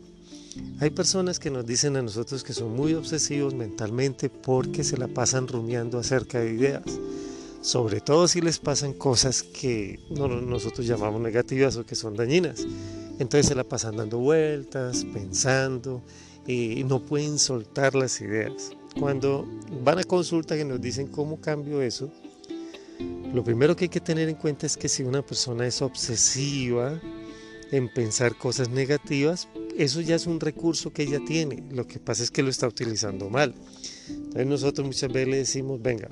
Hay 0.80 0.90
personas 0.90 1.38
que 1.38 1.50
nos 1.50 1.66
dicen 1.66 1.96
a 1.96 2.02
nosotros 2.02 2.42
que 2.42 2.52
son 2.52 2.74
muy 2.74 2.94
obsesivos 2.94 3.54
mentalmente 3.54 4.28
porque 4.28 4.82
se 4.82 4.96
la 4.96 5.06
pasan 5.06 5.46
rumiando 5.46 6.00
acerca 6.00 6.40
de 6.40 6.52
ideas, 6.52 6.82
sobre 7.64 8.02
todo 8.02 8.28
si 8.28 8.42
les 8.42 8.58
pasan 8.58 8.92
cosas 8.92 9.42
que 9.42 9.98
nosotros 10.10 10.86
llamamos 10.86 11.22
negativas 11.22 11.78
o 11.78 11.86
que 11.86 11.94
son 11.94 12.14
dañinas. 12.14 12.66
Entonces 13.18 13.46
se 13.46 13.54
la 13.54 13.64
pasan 13.64 13.96
dando 13.96 14.18
vueltas, 14.18 15.06
pensando 15.14 16.02
y 16.46 16.84
no 16.84 17.00
pueden 17.00 17.38
soltar 17.38 17.94
las 17.94 18.20
ideas. 18.20 18.72
Cuando 19.00 19.48
van 19.82 19.98
a 19.98 20.04
consulta 20.04 20.56
que 20.56 20.64
nos 20.66 20.78
dicen 20.78 21.06
cómo 21.06 21.40
cambio 21.40 21.80
eso, 21.80 22.12
lo 23.32 23.42
primero 23.42 23.74
que 23.74 23.86
hay 23.86 23.88
que 23.88 24.00
tener 24.00 24.28
en 24.28 24.36
cuenta 24.36 24.66
es 24.66 24.76
que 24.76 24.90
si 24.90 25.02
una 25.02 25.22
persona 25.22 25.66
es 25.66 25.80
obsesiva 25.80 27.00
en 27.72 27.88
pensar 27.94 28.36
cosas 28.36 28.68
negativas, 28.68 29.48
eso 29.78 30.02
ya 30.02 30.16
es 30.16 30.26
un 30.26 30.38
recurso 30.38 30.92
que 30.92 31.04
ella 31.04 31.20
tiene. 31.26 31.64
Lo 31.72 31.86
que 31.86 31.98
pasa 31.98 32.24
es 32.24 32.30
que 32.30 32.42
lo 32.42 32.50
está 32.50 32.68
utilizando 32.68 33.30
mal. 33.30 33.54
Entonces 34.06 34.46
nosotros 34.46 34.86
muchas 34.86 35.10
veces 35.10 35.28
le 35.28 35.36
decimos, 35.38 35.80
venga, 35.80 36.10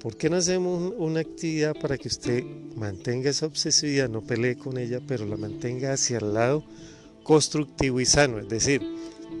¿por 0.00 0.16
qué 0.16 0.30
no 0.30 0.36
hacemos 0.36 0.92
una 0.96 1.20
actividad 1.20 1.74
para 1.80 1.98
que 1.98 2.08
usted 2.08 2.44
mantenga 2.76 3.30
esa 3.30 3.46
obsesividad, 3.46 4.08
no 4.08 4.22
pelee 4.22 4.56
con 4.56 4.78
ella, 4.78 5.00
pero 5.06 5.26
la 5.26 5.36
mantenga 5.36 5.92
hacia 5.92 6.18
el 6.18 6.34
lado 6.34 6.64
constructivo 7.22 8.00
y 8.00 8.06
sano? 8.06 8.38
Es 8.38 8.48
decir, 8.48 8.82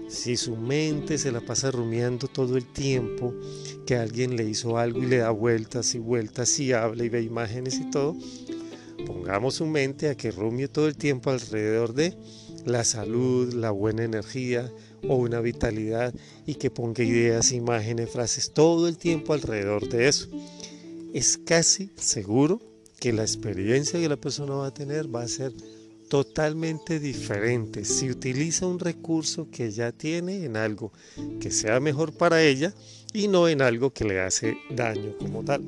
si 0.08 0.36
su 0.36 0.56
mente 0.56 1.18
se 1.18 1.32
la 1.32 1.40
pasa 1.40 1.70
rumiando 1.70 2.28
todo 2.28 2.56
el 2.56 2.64
tiempo, 2.72 3.34
que 3.86 3.96
alguien 3.96 4.36
le 4.36 4.44
hizo 4.44 4.78
algo 4.78 5.02
y 5.02 5.06
le 5.06 5.18
da 5.18 5.30
vueltas 5.30 5.94
y 5.94 5.98
vueltas 5.98 6.58
y 6.58 6.72
habla 6.72 7.04
y 7.04 7.08
ve 7.08 7.22
imágenes 7.22 7.78
y 7.78 7.90
todo, 7.90 8.16
pongamos 9.06 9.54
su 9.54 9.66
mente 9.66 10.08
a 10.08 10.16
que 10.16 10.30
rumie 10.30 10.68
todo 10.68 10.88
el 10.88 10.96
tiempo 10.96 11.30
alrededor 11.30 11.94
de 11.94 12.16
la 12.66 12.84
salud, 12.84 13.54
la 13.54 13.70
buena 13.70 14.04
energía 14.04 14.70
o 15.08 15.14
una 15.14 15.40
vitalidad 15.40 16.12
y 16.46 16.56
que 16.56 16.70
ponga 16.70 17.04
ideas, 17.04 17.52
imágenes, 17.52 18.10
frases 18.10 18.52
todo 18.52 18.88
el 18.88 18.98
tiempo 18.98 19.32
alrededor 19.32 19.88
de 19.88 20.08
eso. 20.08 20.28
Es 21.14 21.38
casi 21.38 21.90
seguro 21.96 22.60
que 22.98 23.12
la 23.12 23.22
experiencia 23.22 24.00
que 24.00 24.08
la 24.08 24.16
persona 24.16 24.54
va 24.54 24.66
a 24.66 24.74
tener 24.74 25.14
va 25.14 25.22
a 25.22 25.28
ser 25.28 25.52
totalmente 26.08 26.98
diferente 27.00 27.84
si 27.84 28.10
utiliza 28.10 28.66
un 28.66 28.78
recurso 28.78 29.48
que 29.50 29.70
ya 29.70 29.92
tiene 29.92 30.44
en 30.44 30.56
algo 30.56 30.92
que 31.40 31.50
sea 31.50 31.80
mejor 31.80 32.12
para 32.12 32.42
ella 32.42 32.74
y 33.12 33.28
no 33.28 33.48
en 33.48 33.62
algo 33.62 33.92
que 33.92 34.04
le 34.04 34.20
hace 34.20 34.56
daño 34.70 35.16
como 35.18 35.44
tal. 35.44 35.62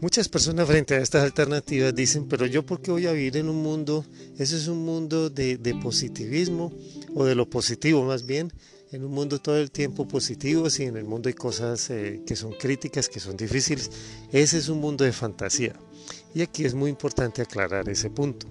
Muchas 0.00 0.30
personas 0.30 0.66
frente 0.66 0.94
a 0.94 0.98
estas 1.02 1.24
alternativas 1.24 1.94
dicen, 1.94 2.26
pero 2.26 2.46
yo 2.46 2.64
por 2.64 2.80
qué 2.80 2.90
voy 2.90 3.06
a 3.06 3.12
vivir 3.12 3.36
en 3.36 3.50
un 3.50 3.62
mundo, 3.62 4.06
eso 4.38 4.56
es 4.56 4.66
un 4.66 4.82
mundo 4.82 5.28
de, 5.28 5.78
positivismo 5.82 6.72
o 7.14 7.26
de 7.26 7.34
lo 7.34 7.50
positivo 7.50 8.02
más 8.02 8.24
bien, 8.24 8.50
en 8.92 9.04
un 9.04 9.12
mundo 9.12 9.40
todo 9.40 9.58
el 9.58 9.70
tiempo 9.70 10.08
positivo, 10.08 10.70
si 10.70 10.84
en 10.84 10.96
el 10.96 11.04
mundo 11.04 11.28
hay 11.28 11.34
cosas 11.34 11.90
eh, 11.90 12.22
que 12.26 12.34
son 12.34 12.52
críticas, 12.52 13.10
que 13.10 13.20
son 13.20 13.36
difíciles, 13.36 13.90
ese 14.32 14.56
es 14.56 14.70
un 14.70 14.80
mundo 14.80 15.04
de 15.04 15.12
fantasía. 15.12 15.74
Y 16.34 16.40
aquí 16.40 16.64
es 16.64 16.72
muy 16.72 16.88
importante 16.88 17.42
aclarar 17.42 17.86
ese 17.90 18.08
punto. 18.08 18.46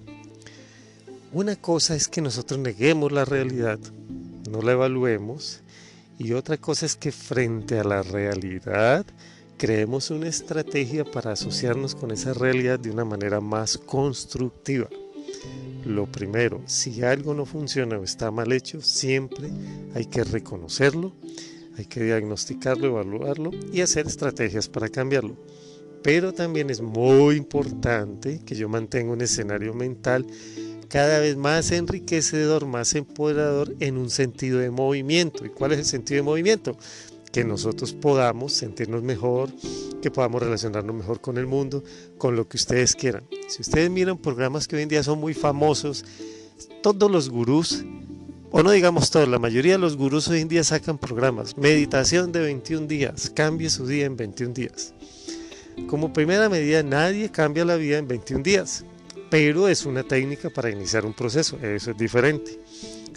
Una 1.34 1.56
cosa 1.56 1.96
es 1.96 2.08
que 2.08 2.22
nosotros 2.22 2.60
neguemos 2.60 3.12
la 3.12 3.26
realidad, 3.26 3.80
no 4.52 4.62
la 4.62 4.74
evaluemos, 4.74 5.62
y 6.20 6.34
otra 6.34 6.58
cosa 6.58 6.86
es 6.86 6.96
que 6.96 7.12
frente 7.12 7.80
a 7.80 7.84
la 7.84 8.04
realidad 8.04 9.04
creemos 9.60 10.10
una 10.10 10.30
estrategia 10.30 11.04
para 11.04 11.34
asociarnos 11.34 11.94
con 11.94 12.12
esa 12.12 12.34
realidad 12.34 12.80
de 12.80 12.92
una 12.92 13.04
manera 13.04 13.42
más 13.42 13.78
constructiva. 13.78 14.88
Lo 15.86 16.10
primero, 16.10 16.62
si 16.66 17.04
algo 17.04 17.34
no 17.34 17.46
funciona 17.46 18.00
o 18.00 18.04
está 18.06 18.32
mal 18.32 18.54
hecho, 18.54 18.82
siempre 18.82 19.50
hay 19.94 20.06
que 20.06 20.24
reconocerlo, 20.24 21.14
hay 21.78 21.86
que 21.86 22.02
diagnosticarlo, 22.02 22.88
evaluarlo 22.88 23.52
y 23.74 23.82
hacer 23.82 24.08
estrategias 24.08 24.70
para 24.70 24.88
cambiarlo. 24.88 25.36
Pero 26.04 26.34
también 26.34 26.70
es 26.70 26.80
muy 26.80 27.36
importante 27.36 28.40
que 28.46 28.56
yo 28.56 28.70
mantenga 28.70 29.12
un 29.12 29.22
escenario 29.22 29.74
mental 29.74 30.26
cada 30.88 31.20
vez 31.20 31.36
más 31.36 31.72
enriquecedor, 31.72 32.66
más 32.66 32.96
empoderador 32.96 33.76
en 33.82 33.98
un 33.98 34.10
sentido 34.10 34.60
de 34.60 34.72
movimiento. 34.72 35.46
¿Y 35.46 35.50
cuál 35.50 35.74
es 35.74 35.80
el 35.80 35.86
sentido 35.86 36.16
de 36.20 36.24
movimiento? 36.24 36.78
Que 37.32 37.44
nosotros 37.44 37.94
podamos 37.94 38.54
sentirnos 38.54 39.04
mejor, 39.04 39.50
que 40.02 40.12
podamos 40.12 40.42
relacionarnos 40.42 40.96
mejor 40.96 41.22
con 41.22 41.38
el 41.38 41.46
mundo, 41.46 41.84
con 42.18 42.36
lo 42.36 42.48
que 42.48 42.58
ustedes 42.58 42.96
quieran. 42.96 43.24
Si 43.48 43.62
ustedes 43.62 43.90
miran 43.90 44.18
programas 44.18 44.68
que 44.68 44.76
hoy 44.76 44.84
en 44.84 44.90
día 44.90 45.04
son 45.04 45.20
muy 45.20 45.34
famosos, 45.34 46.06
todos 46.82 47.12
los 47.12 47.30
gurús, 47.30 47.84
o 48.52 48.64
no 48.64 48.72
digamos 48.72 49.12
todos, 49.12 49.28
la 49.28 49.38
mayoría 49.38 49.74
de 49.74 49.80
los 49.80 49.96
gurús 49.96 50.28
hoy 50.28 50.42
en 50.42 50.48
día 50.48 50.64
sacan 50.64 50.98
programas, 50.98 51.58
meditación 51.58 52.32
de 52.32 52.40
21 52.40 52.88
días, 52.88 53.32
cambie 53.36 53.70
su 53.70 53.86
día 53.86 54.06
en 54.06 54.18
21 54.18 54.54
días. 54.54 54.94
Como 55.88 56.12
primera 56.14 56.50
medida, 56.50 56.84
nadie 56.84 57.30
cambia 57.30 57.64
la 57.64 57.76
vida 57.76 57.98
en 57.98 58.08
21 58.08 58.44
días, 58.44 58.86
pero 59.30 59.68
es 59.68 59.86
una 59.86 60.04
técnica 60.04 60.50
para 60.50 60.70
iniciar 60.70 61.06
un 61.06 61.14
proceso, 61.14 61.58
eso 61.62 61.92
es 61.92 61.98
diferente. 61.98 62.60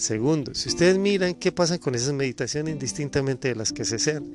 Segundo, 0.02 0.52
si 0.52 0.68
ustedes 0.68 0.98
miran 0.98 1.36
qué 1.36 1.52
pasa 1.52 1.78
con 1.78 1.94
esas 1.94 2.12
meditaciones 2.12 2.72
indistintamente 2.72 3.46
de 3.46 3.54
las 3.54 3.72
que 3.72 3.84
se 3.84 4.00
sean, 4.00 4.34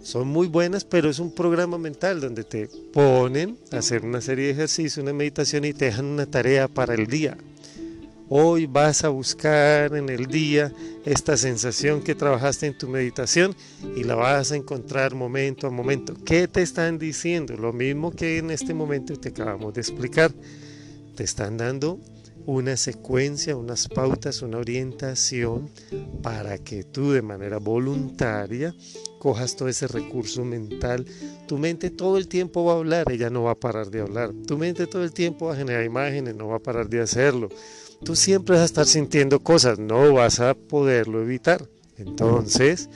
son 0.00 0.28
muy 0.28 0.46
buenas, 0.46 0.84
pero 0.84 1.10
es 1.10 1.18
un 1.18 1.34
programa 1.34 1.76
mental 1.76 2.20
donde 2.20 2.44
te 2.44 2.68
ponen 2.92 3.58
a 3.72 3.78
hacer 3.78 4.04
una 4.04 4.20
serie 4.20 4.44
de 4.44 4.52
ejercicios, 4.52 4.98
una 4.98 5.12
meditación 5.12 5.64
y 5.64 5.72
te 5.72 5.86
dejan 5.86 6.04
una 6.04 6.26
tarea 6.26 6.68
para 6.68 6.94
el 6.94 7.08
día. 7.08 7.36
Hoy 8.28 8.66
vas 8.66 9.02
a 9.02 9.08
buscar 9.08 9.96
en 9.96 10.08
el 10.08 10.26
día 10.26 10.72
esta 11.04 11.36
sensación 11.36 12.00
que 12.00 12.14
trabajaste 12.14 12.68
en 12.68 12.78
tu 12.78 12.86
meditación 12.86 13.56
y 13.96 14.04
la 14.04 14.14
vas 14.14 14.52
a 14.52 14.56
encontrar 14.56 15.16
momento 15.16 15.66
a 15.66 15.70
momento. 15.70 16.14
¿Qué 16.24 16.46
te 16.46 16.62
están 16.62 17.00
diciendo? 17.00 17.56
Lo 17.56 17.72
mismo 17.72 18.12
que 18.12 18.38
en 18.38 18.52
este 18.52 18.72
momento 18.72 19.18
te 19.18 19.30
acabamos 19.30 19.74
de 19.74 19.80
explicar. 19.80 20.32
Te 21.16 21.24
están 21.24 21.56
dando 21.56 21.98
una 22.46 22.76
secuencia, 22.76 23.56
unas 23.56 23.88
pautas, 23.88 24.42
una 24.42 24.58
orientación 24.58 25.70
para 26.22 26.58
que 26.58 26.84
tú 26.84 27.12
de 27.12 27.22
manera 27.22 27.58
voluntaria 27.58 28.74
cojas 29.18 29.56
todo 29.56 29.68
ese 29.68 29.86
recurso 29.86 30.44
mental. 30.44 31.06
Tu 31.46 31.58
mente 31.58 31.90
todo 31.90 32.18
el 32.18 32.28
tiempo 32.28 32.64
va 32.64 32.72
a 32.72 32.76
hablar, 32.76 33.10
ella 33.10 33.30
no 33.30 33.44
va 33.44 33.52
a 33.52 33.60
parar 33.60 33.90
de 33.90 34.00
hablar. 34.00 34.32
Tu 34.46 34.58
mente 34.58 34.86
todo 34.86 35.04
el 35.04 35.12
tiempo 35.12 35.46
va 35.46 35.54
a 35.54 35.56
generar 35.56 35.84
imágenes, 35.84 36.34
no 36.34 36.48
va 36.48 36.56
a 36.56 36.62
parar 36.62 36.88
de 36.88 37.00
hacerlo 37.00 37.48
tú 38.04 38.16
siempre 38.16 38.54
vas 38.54 38.62
a 38.62 38.66
estar 38.66 38.86
sintiendo 38.86 39.40
cosas, 39.40 39.78
no 39.78 40.12
vas 40.12 40.40
a 40.40 40.54
poderlo 40.54 41.22
evitar. 41.22 41.68
Entonces, 41.96 42.88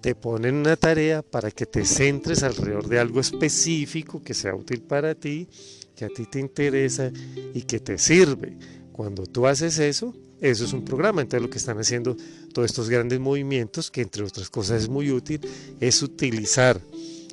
te 0.00 0.14
ponen 0.14 0.56
una 0.56 0.76
tarea 0.76 1.22
para 1.22 1.50
que 1.50 1.66
te 1.66 1.84
centres 1.84 2.42
alrededor 2.42 2.88
de 2.88 2.98
algo 2.98 3.20
específico 3.20 4.22
que 4.22 4.34
sea 4.34 4.54
útil 4.54 4.82
para 4.82 5.14
ti, 5.14 5.48
que 5.94 6.06
a 6.06 6.08
ti 6.08 6.26
te 6.26 6.40
interesa 6.40 7.12
y 7.54 7.62
que 7.62 7.80
te 7.80 7.98
sirve. 7.98 8.56
Cuando 9.00 9.24
tú 9.24 9.46
haces 9.46 9.78
eso, 9.78 10.12
eso 10.42 10.62
es 10.62 10.74
un 10.74 10.84
programa. 10.84 11.22
Entonces 11.22 11.40
lo 11.40 11.48
que 11.48 11.56
están 11.56 11.78
haciendo 11.78 12.18
todos 12.52 12.66
estos 12.70 12.90
grandes 12.90 13.18
movimientos, 13.18 13.90
que 13.90 14.02
entre 14.02 14.22
otras 14.22 14.50
cosas 14.50 14.82
es 14.82 14.90
muy 14.90 15.10
útil, 15.10 15.40
es 15.80 16.02
utilizar 16.02 16.78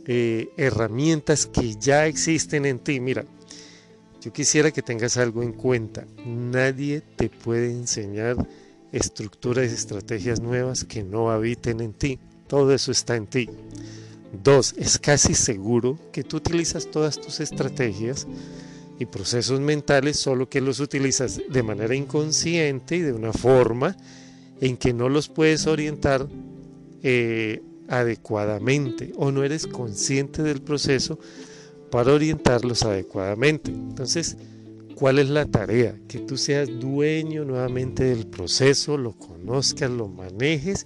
eh, 0.06 0.48
herramientas 0.56 1.46
que 1.46 1.76
ya 1.76 2.08
existen 2.08 2.66
en 2.66 2.80
ti. 2.80 3.02
Mira, 3.02 3.26
yo 4.22 4.32
quisiera 4.32 4.72
que 4.72 4.82
tengas 4.82 5.18
algo 5.18 5.44
en 5.44 5.52
cuenta. 5.52 6.08
Nadie 6.26 7.02
te 7.18 7.28
puede 7.28 7.70
enseñar 7.70 8.38
estructuras 8.94 9.70
y 9.70 9.74
estrategias 9.74 10.40
nuevas 10.40 10.86
que 10.86 11.04
no 11.04 11.32
habiten 11.32 11.82
en 11.82 11.92
ti. 11.92 12.18
Todo 12.48 12.74
eso 12.74 12.94
está 12.94 13.18
en 13.18 13.28
ti. 13.28 13.50
Dos, 14.42 14.74
es 14.78 14.98
casi 15.00 15.34
seguro 15.34 16.00
que 16.14 16.24
tú 16.24 16.38
utilizas 16.38 16.90
todas 16.90 17.20
tus 17.20 17.42
estrategias 17.42 18.26
y 19.00 19.06
procesos 19.06 19.60
mentales, 19.60 20.18
solo 20.18 20.50
que 20.50 20.62
los 20.62 20.80
utilizas 20.80 21.42
de 21.50 21.64
manera 21.64 21.96
inconsciente 21.96 22.98
y 22.98 23.02
de 23.02 23.14
una 23.14 23.34
forma 23.34 23.96
en 24.60 24.78
que 24.78 24.94
no 24.94 25.10
los 25.10 25.30
puedes 25.30 25.68
orientar 25.68 26.28
eh, 27.04 27.62
adecuadamente 27.88 29.14
o 29.16 29.32
no 29.32 29.44
eres 29.44 29.68
consciente 29.68 30.42
del 30.44 30.62
proceso 30.62 31.20
para 31.92 32.14
orientarlos 32.14 32.84
adecuadamente. 32.84 33.72
Entonces, 33.72 34.36
¿cuál 34.96 35.20
es 35.20 35.30
la 35.30 35.46
tarea? 35.46 35.96
Que 36.08 36.20
tú 36.20 36.38
seas 36.38 36.68
dueño 36.80 37.46
nuevamente 37.46 38.04
del 38.04 38.28
proceso, 38.28 38.98
lo 38.98 39.14
conozcas, 39.14 39.92
lo 39.92 40.08
manejes 40.08 40.86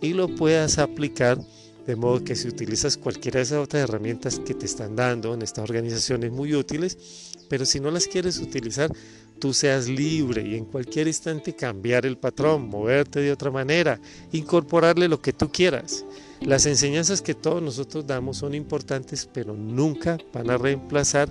y 0.00 0.12
lo 0.12 0.28
puedas 0.28 0.78
aplicar 0.78 1.38
de 1.86 1.96
modo 1.96 2.24
que 2.24 2.34
si 2.34 2.48
utilizas 2.48 2.96
cualquiera 2.96 3.38
de 3.38 3.44
esas 3.44 3.58
otras 3.62 3.82
herramientas 3.82 4.38
que 4.38 4.54
te 4.54 4.64
están 4.64 4.96
dando 4.96 5.34
en 5.34 5.42
estas 5.42 5.64
organizaciones 5.64 6.32
muy 6.32 6.54
útiles, 6.54 7.33
pero 7.48 7.66
si 7.66 7.80
no 7.80 7.90
las 7.90 8.06
quieres 8.06 8.38
utilizar, 8.38 8.90
tú 9.38 9.52
seas 9.52 9.88
libre 9.88 10.42
y 10.42 10.54
en 10.54 10.64
cualquier 10.64 11.06
instante 11.08 11.54
cambiar 11.54 12.06
el 12.06 12.16
patrón, 12.16 12.68
moverte 12.68 13.20
de 13.20 13.32
otra 13.32 13.50
manera, 13.50 14.00
incorporarle 14.32 15.08
lo 15.08 15.20
que 15.20 15.32
tú 15.32 15.50
quieras. 15.50 16.04
Las 16.40 16.66
enseñanzas 16.66 17.22
que 17.22 17.34
todos 17.34 17.62
nosotros 17.62 18.06
damos 18.06 18.38
son 18.38 18.54
importantes, 18.54 19.28
pero 19.32 19.54
nunca 19.54 20.18
van 20.32 20.50
a 20.50 20.58
reemplazar 20.58 21.28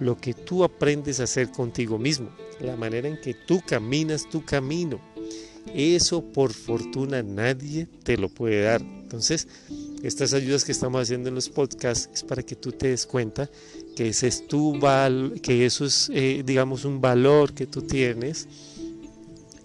lo 0.00 0.16
que 0.16 0.34
tú 0.34 0.64
aprendes 0.64 1.20
a 1.20 1.24
hacer 1.24 1.50
contigo 1.50 1.98
mismo, 1.98 2.30
la 2.60 2.76
manera 2.76 3.08
en 3.08 3.20
que 3.20 3.34
tú 3.34 3.60
caminas 3.66 4.28
tu 4.28 4.44
camino. 4.44 5.00
Eso 5.74 6.22
por 6.22 6.52
fortuna 6.52 7.22
nadie 7.22 7.86
te 8.02 8.16
lo 8.16 8.28
puede 8.28 8.62
dar. 8.62 8.80
Entonces, 8.80 9.46
estas 10.02 10.32
ayudas 10.32 10.64
que 10.64 10.72
estamos 10.72 11.02
haciendo 11.02 11.28
en 11.28 11.34
los 11.34 11.48
podcasts 11.48 12.08
es 12.14 12.22
para 12.22 12.42
que 12.42 12.56
tú 12.56 12.72
te 12.72 12.88
des 12.88 13.06
cuenta 13.06 13.50
que 14.00 14.08
ese 14.08 14.28
es 14.28 14.48
tu 14.48 14.78
val 14.78 15.40
que 15.42 15.66
eso 15.66 15.84
es, 15.84 16.10
eh, 16.14 16.42
digamos, 16.42 16.86
un 16.86 17.02
valor 17.02 17.52
que 17.52 17.66
tú 17.66 17.82
tienes, 17.82 18.48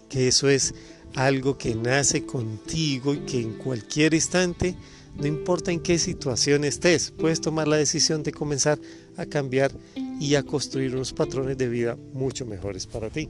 que 0.09 0.27
eso 0.27 0.49
es 0.49 0.73
algo 1.15 1.57
que 1.57 1.73
nace 1.73 2.25
contigo 2.25 3.13
y 3.13 3.19
que 3.19 3.39
en 3.39 3.53
cualquier 3.53 4.13
instante, 4.13 4.75
no 5.15 5.25
importa 5.25 5.71
en 5.71 5.79
qué 5.79 5.97
situación 5.97 6.65
estés, 6.65 7.13
puedes 7.17 7.39
tomar 7.39 7.69
la 7.69 7.77
decisión 7.77 8.23
de 8.23 8.33
comenzar 8.33 8.77
a 9.15 9.25
cambiar 9.25 9.71
y 10.19 10.35
a 10.35 10.43
construir 10.43 10.93
unos 10.95 11.13
patrones 11.13 11.57
de 11.57 11.69
vida 11.69 11.97
mucho 12.11 12.45
mejores 12.45 12.85
para 12.87 13.09
ti. 13.09 13.29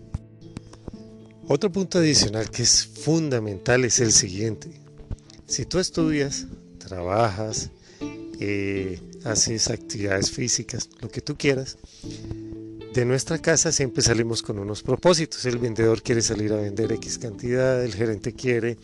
Otro 1.48 1.72
punto 1.72 2.00
adicional 2.00 2.50
que 2.50 2.64
es 2.64 2.84
fundamental 2.84 3.86
es 3.86 4.00
el 4.00 4.12
siguiente. 4.12 4.72
Si 5.46 5.66
tú 5.66 5.78
estudias, 5.78 6.48
trabajas, 6.80 7.70
eh, 8.40 9.00
haces 9.26 9.70
actividades 9.70 10.32
físicas, 10.32 10.90
lo 11.02 11.10
que 11.10 11.22
tú 11.22 11.36
quieras, 11.36 11.78
de 12.94 13.04
nuestra 13.04 13.40
casa 13.40 13.72
siempre 13.72 14.02
salimos 14.02 14.42
con 14.42 14.58
unos 14.58 14.82
propósitos. 14.82 15.44
El 15.46 15.58
vendedor 15.58 16.02
quiere 16.02 16.22
salir 16.22 16.54
a 16.54 16.58
vender 16.58 16.92
X 16.94 17.18
cantidad, 17.18 17.84
el 17.84 17.94
gerente 17.94 18.32
quiere 18.34 18.78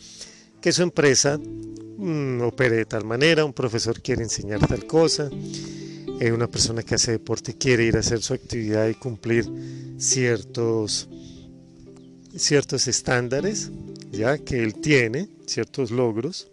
que 0.60 0.72
su 0.72 0.82
empresa 0.82 1.38
mm, 1.38 2.42
opere 2.42 2.76
de 2.76 2.84
tal 2.84 3.04
manera, 3.04 3.44
un 3.44 3.54
profesor 3.54 4.02
quiere 4.02 4.22
enseñar 4.22 4.66
tal 4.66 4.86
cosa, 4.86 5.30
eh, 6.20 6.30
una 6.30 6.46
persona 6.46 6.82
que 6.82 6.96
hace 6.96 7.12
deporte 7.12 7.54
quiere 7.54 7.84
ir 7.84 7.96
a 7.96 8.00
hacer 8.00 8.20
su 8.20 8.34
actividad 8.34 8.86
y 8.88 8.94
cumplir 8.94 9.48
ciertos 9.96 11.08
ciertos 12.36 12.88
estándares 12.88 13.70
ya 14.12 14.38
que 14.38 14.62
él 14.62 14.74
tiene, 14.74 15.28
ciertos 15.46 15.90
logros. 15.90 16.48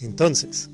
Entonces, 0.00 0.68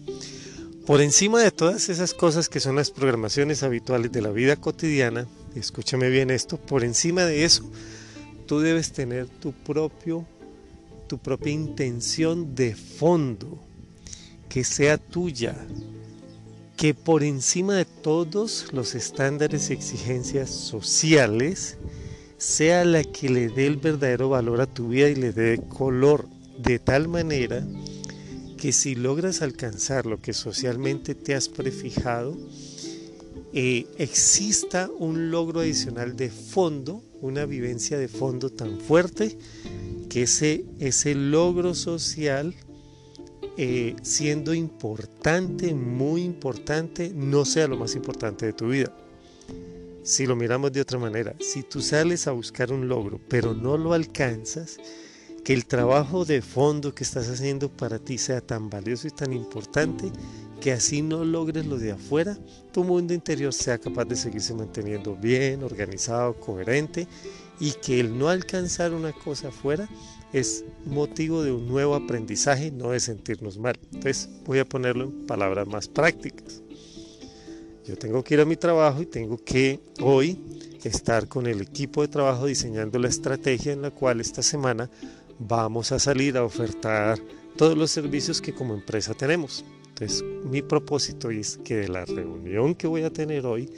por 0.87 1.01
encima 1.01 1.41
de 1.41 1.51
todas 1.51 1.89
esas 1.89 2.15
cosas 2.15 2.49
que 2.49 2.61
son 2.61 2.77
las 2.77 2.91
programaciones 2.91 3.63
habituales 3.63 4.11
de 4.13 4.23
la 4.23 4.31
vida 4.31 4.57
cotidiana, 4.57 5.27
escúchame 5.55 6.09
bien 6.11 6.31
esto, 6.31 6.57
por 6.57 6.85
encima 6.85 7.25
de 7.25 7.45
eso, 7.45 7.71
tú 8.47 8.61
debes 8.61 8.93
tener 8.93 9.29
tu 9.29 9.53
propio 9.53 10.27
tu 11.13 11.19
propia 11.19 11.53
intención 11.53 12.55
de 12.55 12.75
fondo 12.75 13.59
que 14.49 14.65
sea 14.65 14.97
tuya, 14.97 15.55
que 16.75 16.95
por 16.95 17.23
encima 17.23 17.75
de 17.75 17.85
todos 17.85 18.73
los 18.73 18.95
estándares 18.95 19.69
y 19.69 19.75
exigencias 19.75 20.49
sociales 20.49 21.77
sea 22.39 22.87
la 22.87 23.05
que 23.05 23.29
le 23.29 23.51
dé 23.51 23.67
el 23.67 23.77
verdadero 23.77 24.31
valor 24.31 24.63
a 24.63 24.67
tu 24.67 24.89
vida 24.89 25.11
y 25.11 25.15
le 25.15 25.33
dé 25.33 25.61
color, 25.69 26.27
de 26.57 26.79
tal 26.79 27.09
manera 27.09 27.63
que 28.63 28.71
si 28.71 28.95
logras 28.95 29.43
alcanzar 29.43 30.07
lo 30.07 30.21
que 30.23 30.33
socialmente 30.33 31.17
te 31.17 31.35
has 31.35 31.49
prefijado, 31.49 32.39
eh, 33.53 33.87
exista 33.99 34.89
un 35.01 35.33
logro 35.33 35.63
adicional 35.63 36.15
de 36.15 36.31
fondo, 36.31 37.03
una 37.21 37.45
vivencia 37.45 37.99
de 37.99 38.07
fondo 38.07 38.51
tan 38.51 38.79
fuerte, 38.79 39.37
que 40.09 40.23
ese, 40.23 40.65
ese 40.79 41.17
logro 41.17 41.75
social, 41.75 42.55
eh, 43.57 43.97
siendo 44.03 44.55
importante, 44.55 45.75
muy 45.75 46.23
importante, 46.23 47.11
no 47.13 47.45
sea 47.45 47.67
lo 47.67 47.77
más 47.77 47.97
importante 47.97 48.47
de 48.47 48.53
tu 48.53 48.69
vida. 48.69 48.97
Si 50.05 50.25
lo 50.25 50.37
miramos 50.37 50.71
de 50.71 50.83
otra 50.83 51.01
manera, 51.01 51.35
si 51.41 51.65
tú 51.65 51.83
sales 51.83 52.29
a 52.29 52.31
buscar 52.31 52.73
un 52.73 52.87
logro, 52.87 53.21
pero 53.29 53.55
no 53.55 53.77
lo 53.77 53.93
alcanzas, 53.93 54.79
que 55.45 55.53
el 55.53 55.67
trabajo 55.67 56.25
de 56.25 56.41
fondo 56.43 56.95
que 56.95 57.05
estás 57.05 57.29
haciendo 57.29 57.69
para 57.69 57.99
ti 57.99 58.19
sea 58.19 58.41
tan 58.41 58.71
valioso 58.71 59.09
y 59.09 59.11
tan 59.11 59.33
importante 59.33 60.11
que 60.61 60.73
así 60.73 61.03
no 61.03 61.25
logres 61.25 61.67
lo 61.67 61.77
de 61.77 61.91
afuera, 61.91 62.39
tu 62.73 62.85
mundo 62.85 63.13
interior 63.13 63.53
sea 63.53 63.79
capaz 63.79 64.05
de 64.05 64.15
seguirse 64.15 64.55
manteniendo 64.55 65.17
bien, 65.17 65.65
organizado, 65.65 66.35
coherente 66.39 67.09
y 67.59 67.73
que 67.73 67.99
el 67.99 68.17
no 68.17 68.29
alcanzar 68.29 68.93
una 68.93 69.13
cosa 69.13 69.49
afuera 69.49 69.89
es 70.33 70.65
motivo 70.87 71.43
de 71.43 71.51
un 71.51 71.67
nuevo 71.67 71.97
aprendizaje, 71.97 72.71
no 72.71 72.91
de 72.91 73.01
sentirnos 73.01 73.59
mal. 73.59 73.79
Entonces 73.93 74.29
voy 74.45 74.61
a 74.61 74.65
ponerlo 74.65 75.05
en 75.05 75.27
palabras 75.27 75.67
más 75.67 75.89
prácticas. 75.89 76.63
Yo 77.85 77.97
tengo 77.99 78.23
que 78.23 78.35
ir 78.35 78.41
a 78.41 78.45
mi 78.45 78.57
trabajo 78.57 79.03
y 79.03 79.07
tengo 79.07 79.37
que 79.39 79.81
hoy 80.01 80.39
estar 80.85 81.29
con 81.29 81.47
el 81.47 81.61
equipo 81.61 82.03
de 82.03 82.09
trabajo 82.09 82.47
diseñando 82.47 82.99
la 82.99 83.09
estrategia 83.09 83.73
en 83.73 83.83
la 83.83 83.91
cual 83.91 84.21
esta 84.21 84.43
semana 84.43 84.91
vamos 85.39 85.93
a 85.93 85.99
salir 85.99 86.37
a 86.37 86.45
ofertar 86.45 87.19
todos 87.57 87.77
los 87.77 87.91
servicios 87.91 88.41
que 88.41 88.55
como 88.55 88.75
empresa 88.75 89.15
tenemos. 89.15 89.65
Entonces, 89.89 90.25
mi 90.45 90.63
propósito 90.63 91.31
es 91.31 91.59
que 91.59 91.77
de 91.77 91.89
la 91.89 92.05
reunión 92.05 92.75
que 92.75 92.87
voy 92.87 93.03
a 93.03 93.13
tener 93.13 93.47
hoy, 93.47 93.71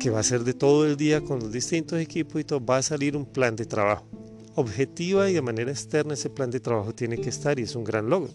que 0.00 0.10
va 0.10 0.20
a 0.20 0.22
ser 0.22 0.44
de 0.44 0.54
todo 0.54 0.86
el 0.86 0.96
día 0.96 1.20
con 1.20 1.40
los 1.40 1.52
distintos 1.52 1.98
equipos 1.98 2.40
y 2.40 2.44
todo, 2.44 2.64
va 2.64 2.78
a 2.78 2.82
salir 2.82 3.16
un 3.16 3.26
plan 3.26 3.56
de 3.56 3.64
trabajo. 3.64 4.06
Objetiva 4.54 5.30
y 5.30 5.34
de 5.34 5.42
manera 5.42 5.70
externa 5.70 6.14
ese 6.14 6.28
plan 6.28 6.50
de 6.50 6.60
trabajo 6.60 6.94
tiene 6.94 7.18
que 7.18 7.30
estar 7.30 7.58
y 7.58 7.62
es 7.62 7.74
un 7.74 7.84
gran 7.84 8.08
logro. 8.10 8.30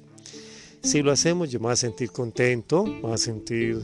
Si 0.81 1.01
lo 1.01 1.11
hacemos, 1.11 1.51
yo 1.51 1.59
me 1.59 1.65
voy 1.65 1.73
a 1.73 1.75
sentir 1.75 2.11
contento, 2.11 2.85
me 2.85 3.01
voy 3.01 3.13
a 3.13 3.17
sentir 3.17 3.77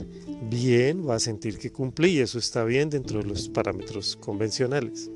bien, 0.49 1.03
voy 1.03 1.15
a 1.15 1.19
sentir 1.19 1.57
que 1.57 1.71
cumplí 1.71 2.11
y 2.11 2.19
eso 2.19 2.39
está 2.39 2.63
bien 2.63 2.89
dentro 2.89 3.19
de 3.19 3.25
los 3.25 3.49
parámetros 3.49 4.15
convencionales. 4.15 5.09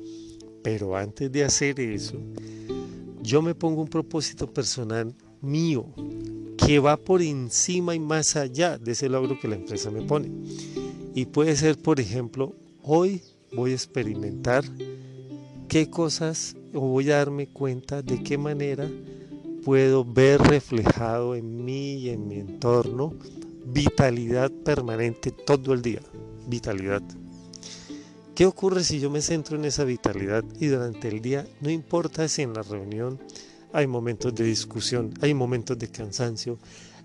Pero 0.62 0.96
antes 0.96 1.30
de 1.32 1.44
hacer 1.44 1.80
eso, 1.80 2.20
yo 3.28 3.42
me 3.42 3.54
pongo 3.54 3.82
un 3.82 3.88
propósito 3.88 4.50
personal 4.50 5.14
mío 5.42 5.84
que 6.56 6.78
va 6.78 6.96
por 6.96 7.20
encima 7.20 7.94
y 7.94 8.00
más 8.00 8.36
allá 8.36 8.78
de 8.78 8.92
ese 8.92 9.10
logro 9.10 9.38
que 9.38 9.48
la 9.48 9.56
empresa 9.56 9.90
me 9.90 10.00
pone. 10.00 10.30
Y 11.14 11.26
puede 11.26 11.54
ser, 11.54 11.76
por 11.76 12.00
ejemplo, 12.00 12.54
hoy 12.82 13.20
voy 13.52 13.72
a 13.72 13.74
experimentar 13.74 14.64
qué 15.68 15.90
cosas 15.90 16.56
o 16.72 16.80
voy 16.80 17.10
a 17.10 17.18
darme 17.18 17.48
cuenta 17.48 18.00
de 18.00 18.22
qué 18.22 18.38
manera 18.38 18.88
puedo 19.62 20.06
ver 20.06 20.40
reflejado 20.40 21.34
en 21.34 21.66
mí 21.66 21.96
y 21.96 22.08
en 22.08 22.28
mi 22.28 22.36
entorno 22.36 23.12
vitalidad 23.66 24.50
permanente 24.50 25.32
todo 25.32 25.74
el 25.74 25.82
día. 25.82 26.00
Vitalidad. 26.46 27.02
¿Qué 28.38 28.46
ocurre 28.46 28.84
si 28.84 29.00
yo 29.00 29.10
me 29.10 29.20
centro 29.20 29.56
en 29.56 29.64
esa 29.64 29.82
vitalidad 29.82 30.44
y 30.60 30.68
durante 30.68 31.08
el 31.08 31.20
día, 31.20 31.44
no 31.60 31.70
importa 31.70 32.28
si 32.28 32.42
en 32.42 32.54
la 32.54 32.62
reunión 32.62 33.18
hay 33.72 33.88
momentos 33.88 34.32
de 34.32 34.44
discusión, 34.44 35.12
hay 35.20 35.34
momentos 35.34 35.76
de 35.76 35.88
cansancio, 35.88 36.56